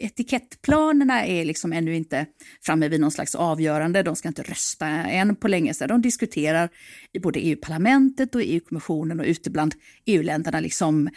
etikettplanerna 0.00 1.26
är 1.26 1.44
liksom 1.44 1.72
ännu 1.72 1.96
inte 1.96 2.26
framme 2.62 2.88
vid 2.88 3.00
någon 3.00 3.10
slags 3.10 3.34
avgörande. 3.34 4.02
De 4.02 4.16
ska 4.16 4.28
inte 4.28 4.42
rösta 4.42 4.86
än 4.86 5.36
på 5.36 5.48
länge. 5.48 5.74
Så 5.74 5.86
de 5.86 6.02
diskuterar 6.02 6.68
i 7.12 7.18
både 7.18 7.40
EU-parlamentet 7.40 8.34
och 8.34 8.42
EU-kommissionen 8.44 9.20
och 9.20 9.26
ute 9.26 9.50
bland 9.50 9.74
EU-länderna 10.06 10.60
liksom 10.60 11.10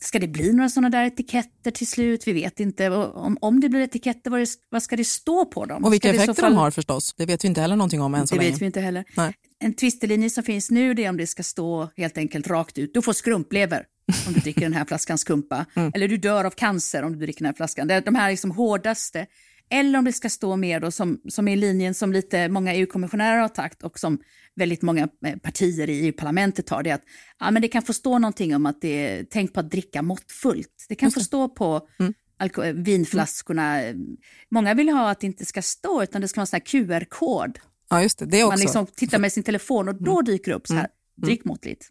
Ska 0.00 0.18
det 0.18 0.28
bli 0.28 0.52
några 0.52 0.68
sådana 0.68 0.90
där 0.90 1.04
etiketter 1.04 1.70
till 1.70 1.86
slut? 1.86 2.26
Vi 2.26 2.32
vet 2.32 2.60
inte. 2.60 2.90
Om, 2.90 3.38
om 3.40 3.60
det 3.60 3.68
blir 3.68 3.80
etiketter, 3.80 4.30
vad, 4.30 4.40
det, 4.40 4.48
vad 4.70 4.82
ska 4.82 4.96
det 4.96 5.04
stå 5.04 5.44
på 5.44 5.64
dem? 5.64 5.84
Och 5.84 5.92
vilka 5.92 6.08
ska 6.08 6.22
effekter 6.22 6.42
fall... 6.42 6.52
de 6.52 6.58
har 6.58 6.70
förstås. 6.70 7.14
Det 7.16 7.26
vet 7.26 7.44
vi 7.44 7.48
inte 7.48 7.60
heller 7.60 7.76
någonting 7.76 8.00
om 8.00 8.14
än 8.14 8.26
så 8.26 8.34
det 8.34 8.40
länge. 8.40 8.50
Vet 8.50 8.62
vi 8.62 8.66
inte 8.66 8.80
heller. 8.80 9.04
Nej. 9.16 9.34
En 9.58 9.74
tvistelinje 9.74 10.30
som 10.30 10.44
finns 10.44 10.70
nu 10.70 10.90
är 10.90 11.08
om 11.08 11.16
det 11.16 11.26
ska 11.26 11.42
stå 11.42 11.90
helt 11.96 12.18
enkelt 12.18 12.46
rakt 12.46 12.78
ut. 12.78 12.94
Du 12.94 13.02
får 13.02 13.12
skrumplever 13.12 13.84
om 14.26 14.32
du 14.32 14.40
dricker 14.40 14.60
den 14.60 14.72
här 14.72 14.84
flaskan 14.84 15.18
skumpa. 15.18 15.66
Mm. 15.74 15.92
Eller 15.94 16.08
du 16.08 16.16
dör 16.16 16.44
av 16.44 16.50
cancer 16.50 17.02
om 17.02 17.12
du 17.12 17.18
dricker 17.18 17.40
den 17.40 17.46
här 17.46 17.54
flaskan. 17.54 17.88
Det 17.88 17.94
är 17.94 18.00
de 18.00 18.14
här 18.14 18.30
liksom 18.30 18.50
hårdaste. 18.50 19.26
Eller 19.70 19.98
om 19.98 20.04
det 20.04 20.12
ska 20.12 20.28
stå 20.28 20.56
mer 20.56 20.80
då 20.80 20.90
som, 20.90 21.20
som 21.28 21.48
är 21.48 21.56
linjen 21.56 21.94
som 21.94 22.12
lite 22.12 22.48
många 22.48 22.74
EU-kommissionärer 22.74 23.38
har 23.38 23.48
tagit 23.48 23.82
och 23.82 23.98
som 23.98 24.18
väldigt 24.54 24.82
många 24.82 25.08
eh, 25.26 25.36
partier 25.36 25.90
i 25.90 26.06
EU-parlamentet 26.06 26.68
har. 26.68 26.82
Det 26.82 26.90
att 26.90 27.02
ja, 27.40 27.50
men 27.50 27.62
det 27.62 27.68
kan 27.68 27.82
få 27.82 27.92
stå 27.92 28.18
någonting 28.18 28.56
om 28.56 28.66
att 28.66 28.80
det 28.80 28.88
är, 28.88 29.26
tänk 29.30 29.52
på 29.52 29.60
att 29.60 29.70
dricka 29.70 30.02
måttfullt. 30.02 30.86
Det 30.88 30.94
kan 30.94 31.10
få 31.10 31.20
stå 31.20 31.48
på 31.48 31.88
mm. 31.98 32.14
Eh, 32.38 32.72
vinflaskorna. 32.72 33.82
Mm. 33.82 34.16
Många 34.50 34.74
vill 34.74 34.88
ha 34.88 35.10
att 35.10 35.20
det 35.20 35.26
inte 35.26 35.46
ska 35.46 35.62
stå 35.62 36.02
utan 36.02 36.20
det 36.20 36.28
ska 36.28 36.40
vara 36.40 36.48
en 36.52 36.60
QR-kod. 36.60 37.58
Ja, 37.90 38.02
just 38.02 38.18
det. 38.18 38.26
det 38.26 38.44
också. 38.44 38.50
Man 38.50 38.60
liksom 38.60 38.86
tittar 38.86 39.18
med 39.18 39.32
sin 39.32 39.42
telefon 39.42 39.88
och 39.88 40.02
då 40.02 40.12
mm. 40.12 40.24
dyker 40.24 40.50
det 40.50 40.56
upp 40.56 40.66
så 40.66 40.74
här, 40.74 40.80
mm. 40.80 40.90
drick 41.26 41.44
måttligt. 41.44 41.90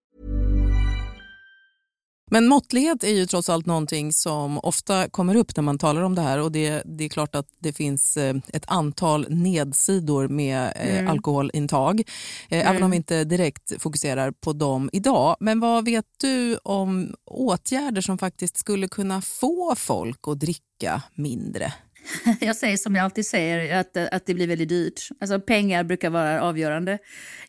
Men 2.33 2.47
måttlighet 2.47 3.03
är 3.03 3.13
ju 3.13 3.25
trots 3.25 3.49
allt 3.49 3.65
någonting 3.65 4.13
som 4.13 4.59
ofta 4.59 5.09
kommer 5.09 5.35
upp 5.35 5.55
när 5.55 5.63
man 5.63 5.77
talar 5.77 6.01
om 6.01 6.15
det 6.15 6.21
här 6.21 6.39
och 6.39 6.51
det, 6.51 6.83
det 6.85 7.03
är 7.03 7.09
klart 7.09 7.35
att 7.35 7.47
det 7.59 7.73
finns 7.73 8.17
eh, 8.17 8.35
ett 8.53 8.63
antal 8.67 9.25
nedsidor 9.29 10.27
med 10.27 10.73
eh, 10.75 10.99
mm. 10.99 11.07
alkoholintag, 11.07 12.03
mm. 12.49 12.67
även 12.67 12.83
om 12.83 12.91
vi 12.91 12.97
inte 12.97 13.23
direkt 13.23 13.81
fokuserar 13.81 14.31
på 14.31 14.53
dem 14.53 14.89
idag. 14.93 15.35
Men 15.39 15.59
vad 15.59 15.85
vet 15.85 16.05
du 16.21 16.57
om 16.57 17.15
åtgärder 17.25 18.01
som 18.01 18.17
faktiskt 18.17 18.57
skulle 18.57 18.87
kunna 18.87 19.21
få 19.21 19.75
folk 19.77 20.19
att 20.27 20.39
dricka 20.39 21.01
mindre? 21.15 21.73
Jag 22.39 22.55
säger 22.55 22.77
som 22.77 22.95
jag 22.95 23.03
alltid 23.03 23.25
säger, 23.25 23.79
att, 23.79 23.97
att 23.97 24.25
det 24.25 24.33
blir 24.33 24.47
väldigt 24.47 24.69
dyrt. 24.69 25.09
Alltså 25.19 25.39
pengar 25.39 25.83
brukar 25.83 26.09
vara 26.09 26.41
avgörande. 26.41 26.97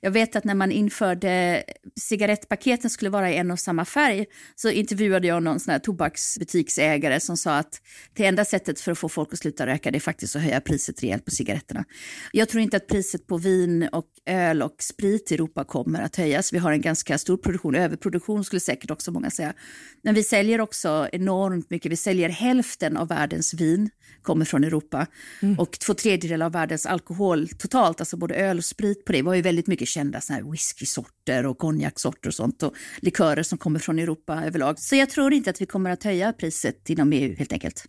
Jag 0.01 0.11
vet 0.11 0.37
att 0.37 0.45
när 0.45 0.55
man 0.55 0.73
införde 0.73 1.63
cigarettpaketen 1.97 2.91
skulle 2.91 3.11
vara 3.11 3.31
i 3.31 3.37
en 3.37 3.51
och 3.51 3.59
samma 3.59 3.85
färg 3.85 4.27
så 4.55 4.71
intervjuade 4.71 5.27
jag 5.27 5.43
någon 5.43 5.61
sån 5.61 5.73
här 5.73 5.79
tobaksbutiksägare 5.79 7.21
som 7.21 7.37
sa 7.37 7.57
att 7.57 7.81
det 8.15 8.27
enda 8.27 8.45
sättet 8.45 8.81
för 8.81 8.93
att 8.93 8.99
få 8.99 9.09
folk 9.09 9.33
att 9.33 9.39
sluta 9.39 9.67
röka 9.67 9.91
det 9.91 9.99
är 9.99 10.01
faktiskt 10.01 10.37
att 10.37 10.43
höja 10.43 10.61
priset 10.61 11.03
rejält 11.03 11.25
på 11.25 11.31
cigaretterna. 11.31 11.85
Jag 12.33 12.49
tror 12.49 12.63
inte 12.63 12.77
att 12.77 12.87
priset 12.87 13.27
på 13.27 13.39
vin 13.39 13.89
och 13.93 14.07
öl 14.27 14.63
och 14.63 14.77
sprit 14.79 15.33
i 15.33 15.35
Europa 15.35 15.65
kommer 15.65 16.03
att 16.03 16.17
höjas. 16.17 16.53
Vi 16.53 16.59
har 16.59 16.73
en 16.73 16.81
ganska 16.81 17.19
stor 17.19 17.37
produktion, 17.37 17.75
överproduktion 17.75 18.45
skulle 18.45 18.61
säkert 18.61 18.91
också 18.91 19.11
många 19.13 19.31
säga. 19.31 19.53
Men 20.03 20.15
vi 20.15 20.23
säljer 20.23 20.61
också 20.61 21.09
enormt 21.13 21.71
mycket. 21.71 21.93
Vi 21.93 21.97
säljer 21.97 22.29
hälften 22.29 22.97
av 22.97 23.09
världens 23.09 23.55
vin 23.55 23.91
kommer 24.23 24.42
från 24.45 24.65
Europa. 24.65 25.07
Mm. 25.41 25.59
Och 25.59 25.79
två 25.79 25.95
tredjedelar 25.95 26.47
av 26.47 26.53
världens 26.53 26.87
alkohol 26.87 27.49
totalt, 27.49 28.01
alltså 28.01 28.17
både 28.17 28.35
öl 28.35 28.59
och 28.59 28.65
sprit 28.65 29.05
på 29.05 29.13
det, 29.13 29.23
var 29.23 29.35
ju 29.35 29.43
väldigt 29.43 29.67
mycket 29.67 29.89
kända 29.89 30.21
såna 30.21 30.37
här 30.37 30.51
whiskysorter 30.51 31.47
och 31.47 31.59
konjaksorter 31.59 32.29
och 32.29 32.35
sånt 32.35 32.63
och 32.63 32.75
likörer 33.01 33.43
som 33.43 33.59
kommer 33.59 33.79
från 33.79 33.99
Europa 33.99 34.43
överlag. 34.45 34.79
Så 34.79 34.97
jag 34.97 35.11
tror 35.11 35.33
inte 35.33 35.51
att 35.51 35.61
vi 35.61 35.67
kommer 35.67 35.91
att 35.91 36.05
höja 36.05 36.33
priset 36.33 36.91
inom 36.91 37.13
EU 37.13 37.37
helt 37.39 37.53
enkelt. 37.53 37.85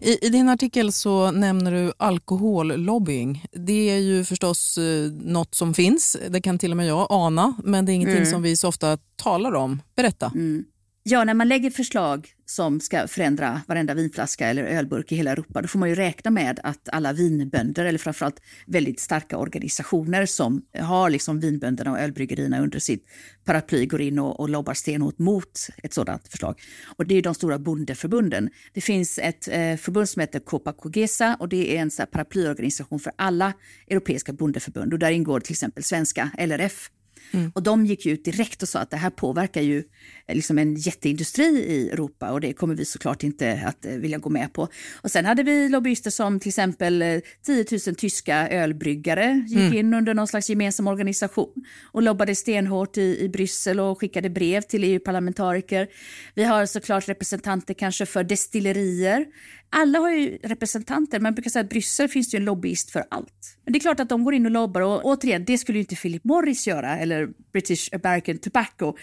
I, 0.00 0.26
I 0.26 0.28
din 0.28 0.48
artikel 0.48 0.92
så 0.92 1.30
nämner 1.30 1.72
du 1.72 1.92
alkohollobbying. 1.96 3.44
Det 3.52 3.90
är 3.90 3.98
ju 3.98 4.24
förstås 4.24 4.78
eh, 4.78 5.12
något 5.12 5.54
som 5.54 5.74
finns, 5.74 6.16
det 6.28 6.40
kan 6.40 6.58
till 6.58 6.70
och 6.70 6.76
med 6.76 6.86
jag 6.86 7.06
ana, 7.10 7.54
men 7.64 7.86
det 7.86 7.92
är 7.92 7.94
ingenting 7.94 8.16
mm. 8.16 8.30
som 8.30 8.42
vi 8.42 8.56
så 8.56 8.68
ofta 8.68 8.98
talar 9.16 9.54
om. 9.54 9.82
Berätta. 9.96 10.32
Mm. 10.34 10.64
Ja, 11.10 11.24
när 11.24 11.34
man 11.34 11.48
lägger 11.48 11.70
förslag 11.70 12.28
som 12.46 12.80
ska 12.80 13.08
förändra 13.08 13.62
varenda 13.66 13.94
vinflaska 13.94 14.48
eller 14.48 14.64
ölburk 14.64 15.12
i 15.12 15.16
hela 15.16 15.30
Europa, 15.30 15.62
då 15.62 15.68
får 15.68 15.78
man 15.78 15.88
ju 15.88 15.94
räkna 15.94 16.30
med 16.30 16.60
att 16.62 16.88
alla 16.92 17.12
vinbönder, 17.12 17.84
eller 17.84 17.98
framförallt 17.98 18.40
väldigt 18.66 19.00
starka 19.00 19.38
organisationer 19.38 20.26
som 20.26 20.62
har 20.78 21.10
liksom 21.10 21.40
vinbönderna 21.40 21.90
och 21.90 21.98
ölbryggerierna 21.98 22.60
under 22.60 22.78
sitt 22.78 23.04
paraply, 23.44 23.86
går 23.86 24.00
in 24.00 24.18
och, 24.18 24.40
och 24.40 24.48
lobbar 24.48 24.74
stenhårt 24.74 25.18
mot 25.18 25.68
ett 25.82 25.94
sådant 25.94 26.28
förslag. 26.28 26.60
Och 26.96 27.06
det 27.06 27.14
är 27.14 27.22
de 27.22 27.34
stora 27.34 27.58
bondeförbunden. 27.58 28.50
Det 28.72 28.80
finns 28.80 29.18
ett 29.18 29.48
eh, 29.48 29.76
förbund 29.76 30.08
som 30.08 30.20
heter 30.20 30.40
Copa 30.40 30.72
Cogesa 30.72 31.36
och 31.40 31.48
det 31.48 31.76
är 31.76 31.80
en 31.80 31.90
så 31.90 32.06
paraplyorganisation 32.06 33.00
för 33.00 33.12
alla 33.16 33.52
europeiska 33.90 34.32
bondeförbund 34.32 34.92
och 34.92 34.98
där 34.98 35.10
ingår 35.10 35.40
till 35.40 35.52
exempel 35.52 35.84
svenska 35.84 36.30
LRF 36.38 36.90
Mm. 37.30 37.52
Och 37.54 37.62
de 37.62 37.86
gick 37.86 38.06
ut 38.06 38.24
direkt 38.24 38.62
och 38.62 38.68
sa 38.68 38.78
att 38.78 38.90
det 38.90 38.96
här 38.96 39.10
påverkar 39.10 39.62
ju 39.62 39.78
eh, 40.26 40.34
liksom 40.34 40.58
en 40.58 40.74
jätteindustri 40.74 41.44
i 41.44 41.90
Europa 41.90 42.30
och 42.30 42.40
det 42.40 42.52
kommer 42.52 42.74
vi 42.74 42.84
såklart 42.84 43.22
inte 43.22 43.62
att 43.66 43.84
eh, 43.84 43.92
vilja 43.92 44.18
gå 44.18 44.30
med 44.30 44.52
på. 44.52 44.68
Och 45.02 45.10
sen 45.10 45.24
hade 45.24 45.42
vi 45.42 45.68
lobbyister 45.68 46.10
som 46.10 46.40
till 46.40 46.48
exempel 46.48 47.22
10 47.46 47.60
eh, 47.60 47.66
000 47.86 47.96
tyska 47.96 48.48
ölbryggare 48.48 49.44
gick 49.48 49.58
mm. 49.58 49.74
in 49.74 49.94
under 49.94 50.14
någon 50.14 50.28
slags 50.28 50.50
gemensam 50.50 50.86
organisation 50.86 51.64
och 51.92 52.02
lobbade 52.02 52.34
stenhårt 52.34 52.96
i, 52.96 53.18
i 53.20 53.28
Bryssel 53.28 53.80
och 53.80 54.00
skickade 54.00 54.30
brev 54.30 54.60
till 54.60 54.84
EU-parlamentariker. 54.84 55.88
Vi 56.34 56.44
har 56.44 56.66
såklart 56.66 57.08
representanter 57.08 57.74
kanske 57.74 58.06
för 58.06 58.24
destillerier 58.24 59.26
alla 59.70 59.98
har 59.98 60.10
ju 60.10 60.38
representanter, 60.42 61.20
man 61.20 61.34
brukar 61.34 61.50
säga 61.50 61.62
att 61.62 61.70
Bryssel 61.70 62.08
finns 62.08 62.34
ju 62.34 62.36
en 62.36 62.44
lobbyist 62.44 62.90
för 62.90 63.04
allt. 63.10 63.58
Men 63.64 63.72
det 63.72 63.78
är 63.78 63.80
klart 63.80 64.00
att 64.00 64.08
de 64.08 64.24
går 64.24 64.34
in 64.34 64.46
och 64.46 64.52
lobbar 64.52 64.80
och 64.80 65.04
återigen, 65.04 65.44
det 65.44 65.58
skulle 65.58 65.78
inte 65.78 65.96
Philip 65.96 66.24
Morris 66.24 66.66
göra 66.66 66.98
eller 66.98 67.28
British 67.52 67.88
American 67.92 68.38
Tobacco. 68.38 68.94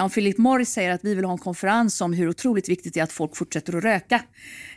Om 0.00 0.10
Philip 0.10 0.38
Morris 0.38 0.70
säger 0.70 0.90
att 0.90 1.04
vi 1.04 1.14
vill 1.14 1.24
ha 1.24 1.32
en 1.32 1.38
konferens 1.38 2.00
om 2.00 2.12
hur 2.12 2.28
otroligt 2.28 2.68
viktigt 2.68 2.94
det 2.94 3.00
är 3.00 3.04
att 3.04 3.12
folk 3.12 3.36
fortsätter 3.36 3.76
att 3.76 3.84
röka. 3.84 4.22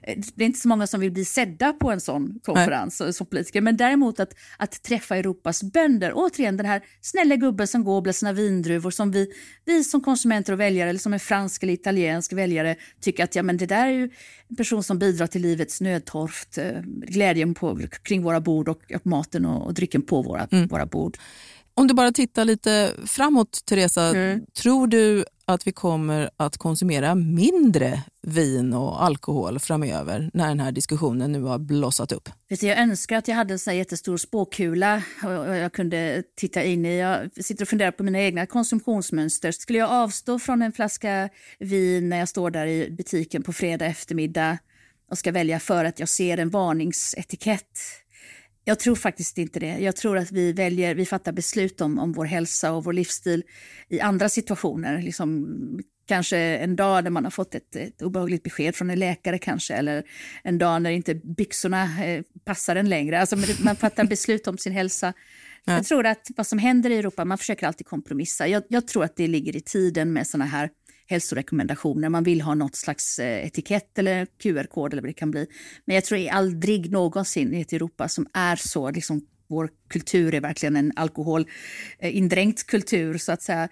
Eh, 0.03 0.19
det 0.35 0.43
är 0.43 0.45
inte 0.45 0.59
så 0.59 0.67
många 0.67 0.87
som 0.87 0.99
vill 0.99 1.11
bli 1.11 1.25
sedda 1.25 1.73
på 1.73 1.91
en 1.91 2.01
sån 2.01 2.39
konferens 2.43 2.99
Nej. 2.99 3.13
som 3.13 3.27
politiker, 3.27 3.61
men 3.61 3.77
däremot 3.77 4.19
att, 4.19 4.33
att 4.57 4.83
träffa 4.83 5.15
Europas 5.15 5.63
bönder. 5.63 6.11
Återigen 6.15 6.57
den 6.57 6.65
här 6.65 6.81
snälla 7.01 7.35
gubben 7.35 7.67
som 7.67 7.83
går 7.83 7.95
och 7.95 8.03
blir 8.03 8.13
sina 8.13 8.33
vindruvor 8.33 8.91
som 8.91 9.11
vi, 9.11 9.27
vi 9.65 9.83
som 9.83 10.01
konsumenter 10.01 10.53
och 10.53 10.59
väljare 10.59 10.89
eller 10.89 10.99
som 10.99 11.13
en 11.13 11.19
fransk 11.19 11.63
eller 11.63 11.73
italiensk 11.73 12.33
väljare 12.33 12.75
tycker 13.01 13.23
att 13.23 13.35
ja, 13.35 13.43
men 13.43 13.57
det 13.57 13.65
där 13.65 13.85
är 13.85 13.91
ju 13.91 14.09
en 14.49 14.55
person 14.55 14.83
som 14.83 14.99
bidrar 14.99 15.27
till 15.33 15.41
livets 15.41 15.81
nödtorft, 15.81 16.57
eh, 16.57 16.81
glädjen 16.85 17.53
på, 17.53 17.79
kring 18.03 18.23
våra 18.23 18.41
bord 18.41 18.69
och, 18.69 18.91
och 18.95 19.05
maten 19.07 19.45
och, 19.45 19.65
och 19.65 19.73
drycken 19.73 20.01
på 20.01 20.21
våra, 20.21 20.47
mm. 20.51 20.67
våra 20.67 20.85
bord. 20.85 21.17
Om 21.75 21.87
du 21.87 21.93
bara 21.93 22.11
tittar 22.11 22.45
lite 22.45 22.93
framåt, 23.05 23.65
Teresa, 23.65 24.03
mm. 24.03 24.45
tror 24.61 24.87
du 24.87 25.25
att 25.45 25.67
vi 25.67 25.71
kommer 25.71 26.29
att 26.37 26.57
konsumera 26.57 27.15
mindre 27.15 28.03
vin 28.27 28.73
och 28.73 29.03
alkohol 29.03 29.59
framöver 29.59 30.29
när 30.33 30.47
den 30.47 30.59
här 30.59 30.71
diskussionen 30.71 31.31
nu 31.31 31.41
har 31.41 31.59
blossat 31.59 32.11
upp? 32.11 32.29
Jag 32.47 32.77
önskar 32.77 33.17
att 33.17 33.27
jag 33.27 33.35
hade 33.35 33.53
en 33.53 33.59
sån 33.59 33.77
jättestor 33.77 34.17
spåkula 34.17 35.03
och 35.23 35.55
jag 35.55 35.73
kunde 35.73 36.23
titta 36.35 36.63
in 36.63 36.85
i. 36.85 36.99
Jag 36.99 37.43
sitter 37.43 37.65
och 37.65 37.69
funderar 37.69 37.91
på 37.91 38.03
mina 38.03 38.19
egna 38.19 38.45
konsumtionsmönster. 38.45 39.51
Skulle 39.51 39.79
jag 39.79 39.89
avstå 39.89 40.39
från 40.39 40.61
en 40.61 40.71
flaska 40.71 41.29
vin 41.59 42.09
när 42.09 42.19
jag 42.19 42.29
står 42.29 42.51
där 42.51 42.67
i 42.67 42.91
butiken 42.91 43.43
på 43.43 43.53
fredag 43.53 43.85
eftermiddag 43.85 44.57
och 45.09 45.17
ska 45.17 45.31
välja 45.31 45.59
för 45.59 45.85
att 45.85 45.99
jag 45.99 46.09
ser 46.09 46.37
en 46.37 46.49
varningsetikett 46.49 47.79
Jag 48.65 48.79
tror 48.79 48.95
faktiskt 48.95 49.37
inte 49.37 49.59
det. 49.59 49.77
Jag 49.79 49.95
tror 49.95 50.17
att 50.17 50.31
vi 50.31 50.53
väljer, 50.53 50.95
vi 50.95 51.05
fattar 51.05 51.31
beslut 51.31 51.81
om, 51.81 51.99
om 51.99 52.13
vår 52.13 52.25
hälsa 52.25 52.71
och 52.71 52.83
vår 52.83 52.93
livsstil 52.93 53.43
i 53.89 53.99
andra 53.99 54.29
situationer. 54.29 55.01
Liksom, 55.01 55.47
kanske 56.05 56.37
en 56.37 56.75
dag 56.75 57.03
när 57.03 57.11
man 57.11 57.23
har 57.23 57.31
fått 57.31 57.55
ett, 57.55 57.75
ett 57.75 58.01
obehagligt 58.01 58.43
besked 58.43 58.75
från 58.75 58.89
en 58.89 58.99
läkare 58.99 59.39
kanske, 59.39 59.73
eller 59.73 60.03
en 60.43 60.57
dag 60.57 60.81
när 60.81 60.89
inte 60.89 61.15
byxorna 61.15 62.05
eh, 62.05 62.23
passar 62.45 62.75
en 62.75 62.89
längre. 62.89 63.21
Alltså, 63.21 63.35
man 63.63 63.75
fattar 63.75 64.03
beslut 64.03 64.47
om 64.47 64.57
sin 64.57 64.73
hälsa. 64.73 65.13
Ja. 65.65 65.73
Jag 65.73 65.85
tror 65.85 66.05
att 66.05 66.27
vad 66.35 66.47
som 66.47 66.59
händer 66.59 66.89
i 66.89 66.97
Europa, 66.97 67.25
man 67.25 67.37
försöker 67.37 67.67
alltid 67.67 67.87
kompromissa. 67.87 68.47
Jag, 68.47 68.63
jag 68.67 68.87
tror 68.87 69.03
att 69.03 69.15
det 69.15 69.27
ligger 69.27 69.55
i 69.55 69.61
tiden 69.61 70.13
med 70.13 70.27
såna 70.27 70.45
här 70.45 70.69
hälsorekommendationer. 71.13 72.09
Man 72.09 72.23
vill 72.23 72.41
ha 72.41 72.55
något 72.55 72.75
slags 72.75 73.19
eh, 73.19 73.45
etikett 73.45 73.97
eller 73.97 74.25
QR-kod 74.25 74.93
eller 74.93 75.01
vad 75.01 75.09
det 75.09 75.13
kan 75.13 75.31
bli. 75.31 75.47
Men 75.85 75.95
jag 75.95 76.05
tror 76.05 76.29
aldrig 76.29 76.91
någonsin 76.91 77.53
i 77.53 77.61
ett 77.61 77.73
Europa 77.73 78.07
som 78.07 78.27
är 78.33 78.55
så, 78.55 78.91
liksom, 78.91 79.21
vår 79.47 79.69
kultur 79.89 80.33
är 80.33 80.41
verkligen 80.41 80.75
en 80.75 80.91
alkoholindränkt 80.95 82.67
kultur 82.67 83.17
så 83.17 83.31
att 83.31 83.41
säga 83.41 83.69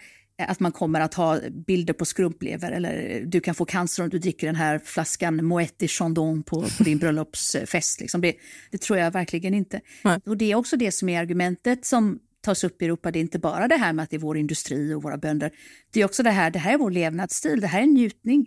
att 0.47 0.59
man 0.59 0.71
kommer 0.71 0.99
att 1.01 1.13
ha 1.13 1.39
bilder 1.67 1.93
på 1.93 2.05
skrumplever 2.05 2.71
eller 2.71 3.23
du 3.25 3.39
kan 3.41 3.55
få 3.55 3.65
cancer 3.65 4.03
om 4.03 4.09
du 4.09 4.19
dricker 4.19 4.47
den 4.47 4.55
här 4.55 4.79
flaskan 4.79 5.41
Moët 5.41 5.87
Chandon 5.87 6.43
på, 6.43 6.61
på 6.77 6.83
din 6.83 6.97
bröllopsfest. 6.97 8.01
Liksom. 8.01 8.21
Det, 8.21 8.35
det, 8.71 8.81
tror 8.81 8.99
jag 8.99 9.11
verkligen 9.11 9.53
inte. 9.53 9.81
Nej. 10.03 10.19
Och 10.25 10.37
Det 10.37 10.51
är 10.51 10.55
också 10.55 10.77
det 10.77 10.91
som 10.91 11.09
är 11.09 11.21
argumentet 11.21 11.85
som 11.85 12.19
tas 12.41 12.63
upp 12.63 12.81
i 12.81 12.85
Europa. 12.85 13.11
Det 13.11 13.19
är 13.19 13.21
inte 13.21 13.39
bara 13.39 13.67
det 13.67 13.75
här 13.75 13.93
med 13.93 14.03
att 14.03 14.09
det 14.09 14.15
är 14.15 14.19
vår 14.19 14.37
industri 14.37 14.93
och 14.93 15.03
våra 15.03 15.17
bönder. 15.17 15.51
Det 15.93 16.01
är 16.01 16.05
också 16.05 16.23
det 16.23 16.31
här, 16.31 16.51
det 16.51 16.59
här 16.59 16.73
är 16.73 16.77
vår 16.77 16.91
levnadsstil, 16.91 17.61
det 17.61 17.67
här 17.67 17.81
är 17.81 17.87
njutning. 17.87 18.45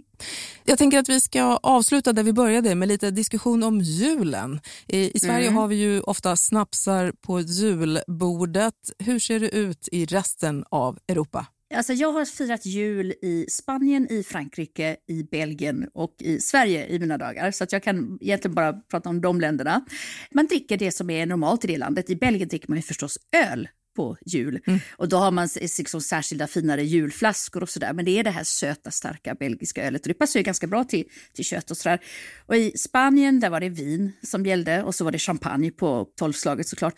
Jag 0.65 0.79
tänker 0.79 0.99
att 0.99 1.09
vi 1.09 1.21
ska 1.21 1.43
avsluta 1.63 2.13
där 2.13 2.23
vi 2.23 2.33
började 2.33 2.75
med 2.75 2.89
lite 2.89 3.11
diskussion 3.11 3.63
om 3.63 3.81
julen. 3.81 4.61
I, 4.89 5.17
i 5.17 5.21
Sverige 5.21 5.47
mm. 5.47 5.57
har 5.57 5.69
vi 5.69 5.77
ju 5.77 6.01
ofta 6.01 6.37
snapsar 6.37 7.13
på 7.21 7.41
julbordet. 7.41 8.75
Hur 8.99 9.19
ser 9.19 9.41
det 9.41 9.57
ut 9.57 9.89
i 9.93 10.05
resten 10.05 10.65
av 10.71 10.99
Europa? 11.09 11.47
Alltså 11.75 11.93
jag 11.93 12.13
har 12.13 12.25
firat 12.25 12.67
jul 12.67 13.15
i 13.23 13.47
Spanien, 13.49 14.07
i 14.11 14.23
Frankrike, 14.23 14.97
i 15.07 15.23
Belgien 15.23 15.89
och 15.95 16.15
i 16.19 16.41
Sverige 16.41 16.87
i 16.87 16.99
mina 16.99 17.19
dagar. 17.19 17.51
Så 17.51 17.65
att 17.65 17.73
jag 17.73 17.83
kan 17.83 18.19
egentligen 18.21 18.55
bara 18.55 18.73
prata 18.73 19.09
om 19.09 19.21
de 19.21 19.41
länderna. 19.41 19.85
Man 20.31 20.47
dricker 20.47 20.77
det 20.77 20.93
som 20.93 21.11
är 21.11 21.27
normalt 21.27 21.65
i 21.65 21.67
det 21.67 21.77
landet. 21.77 22.11
I 22.11 22.17
Belgien 22.17 22.49
dricker 22.49 22.69
man 22.69 22.79
ju 22.79 22.83
förstås 22.83 23.19
öl 23.37 23.69
på 23.95 24.17
jul. 24.27 24.61
Mm. 24.67 24.81
Och 24.97 25.09
då 25.09 25.17
har 25.17 25.31
man 25.31 25.49
liksom 25.55 26.01
särskilda 26.01 26.47
finare 26.47 26.85
julflaskor 26.85 27.63
och 27.63 27.69
sådär. 27.69 27.93
Men 27.93 28.05
det 28.05 28.11
är 28.11 28.25
det 28.25 28.31
här 28.31 28.45
söta, 28.45 28.91
starka 28.91 29.35
belgiska 29.35 29.85
ölet 29.85 30.03
och 30.03 30.09
det 30.09 30.15
passar 30.15 30.41
ju 30.41 30.45
ganska 30.45 30.67
bra 30.67 30.85
till, 30.85 31.05
till 31.35 31.45
kött 31.45 31.71
och 31.71 31.77
sådär. 31.77 31.99
Och 32.47 32.57
i 32.57 32.73
Spanien 32.79 33.41
där 33.41 33.51
var 33.51 33.61
det 33.61 33.69
vin 33.69 34.13
som 34.23 34.47
gällde 34.47 34.83
och 34.83 34.95
så 34.95 35.05
var 35.05 35.13
det 35.13 35.19
champagne 35.19 35.71
på 35.71 36.07
tolvslaget 36.17 36.69
såklart. 36.69 36.95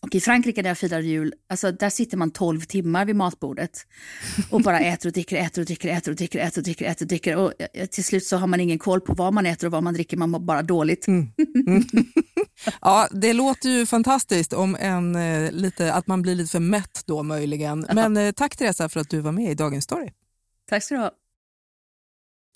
Och 0.00 0.14
i 0.14 0.20
Frankrike 0.20 0.62
där 0.62 0.70
jag 0.70 0.78
firade 0.78 1.06
jul, 1.06 1.34
alltså 1.48 1.72
där 1.72 1.90
sitter 1.90 2.16
man 2.16 2.30
12 2.30 2.60
timmar 2.60 3.04
vid 3.04 3.16
matbordet 3.16 3.86
och 4.50 4.62
bara 4.62 4.80
äter 4.80 5.08
och 5.08 5.12
dricker, 5.12 5.36
äter 5.36 5.62
och 5.62 5.66
dricker, 5.66 5.88
äter 5.88 6.12
och 6.12 6.16
dricker, 6.16 6.38
äter 6.38 6.60
och 6.60 6.64
dricker, 6.64 6.84
äter 6.84 7.04
och 7.04 7.08
dricker. 7.08 7.36
Och 7.36 7.52
eh, 7.74 7.86
till 7.86 8.04
slut 8.04 8.24
så 8.24 8.36
har 8.36 8.46
man 8.46 8.60
ingen 8.60 8.78
koll 8.78 9.00
på 9.00 9.14
vad 9.14 9.34
man 9.34 9.46
äter 9.46 9.66
och 9.66 9.72
vad 9.72 9.82
man 9.82 9.94
dricker, 9.94 10.16
man 10.16 10.30
mår 10.30 10.38
bara 10.38 10.62
dåligt. 10.62 11.06
Mm. 11.06 11.28
Mm. 11.66 11.84
Ja, 12.80 13.08
det 13.10 13.32
låter 13.32 13.68
ju 13.68 13.86
fantastiskt 13.86 14.52
om 14.52 14.76
en, 14.80 15.16
eh, 15.16 15.52
lite, 15.52 15.94
att 15.94 16.06
man 16.06 16.22
blir 16.22 16.34
lite 16.34 16.50
för 16.50 16.60
mätt 16.60 17.02
då 17.06 17.22
möjligen. 17.22 17.86
Men 17.92 18.16
eh, 18.16 18.32
tack 18.32 18.56
Teresa 18.56 18.88
för 18.88 19.00
att 19.00 19.10
du 19.10 19.20
var 19.20 19.32
med 19.32 19.50
i 19.50 19.54
Dagens 19.54 19.84
Story. 19.84 20.10
Tack 20.68 20.84
ska 20.84 20.94
du 20.94 21.00
ha. 21.00 21.10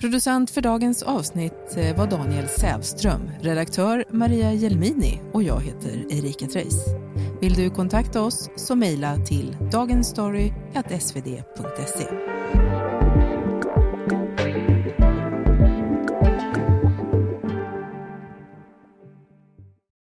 Producent 0.00 0.50
för 0.50 0.60
dagens 0.60 1.02
avsnitt 1.02 1.76
var 1.96 2.06
Daniel 2.06 2.48
Sävström, 2.48 3.30
redaktör 3.40 4.04
Maria 4.10 4.52
Jelmini 4.52 5.20
och 5.32 5.42
jag 5.42 5.60
heter 5.60 6.06
Erika 6.10 6.46
Treijs. 6.46 6.84
Vill 7.40 7.54
du 7.54 7.70
kontakta 7.70 8.22
oss 8.22 8.50
så 8.56 8.76
mejla 8.76 9.16
till 9.16 9.56
dagensstory.svd.se. 9.72 12.06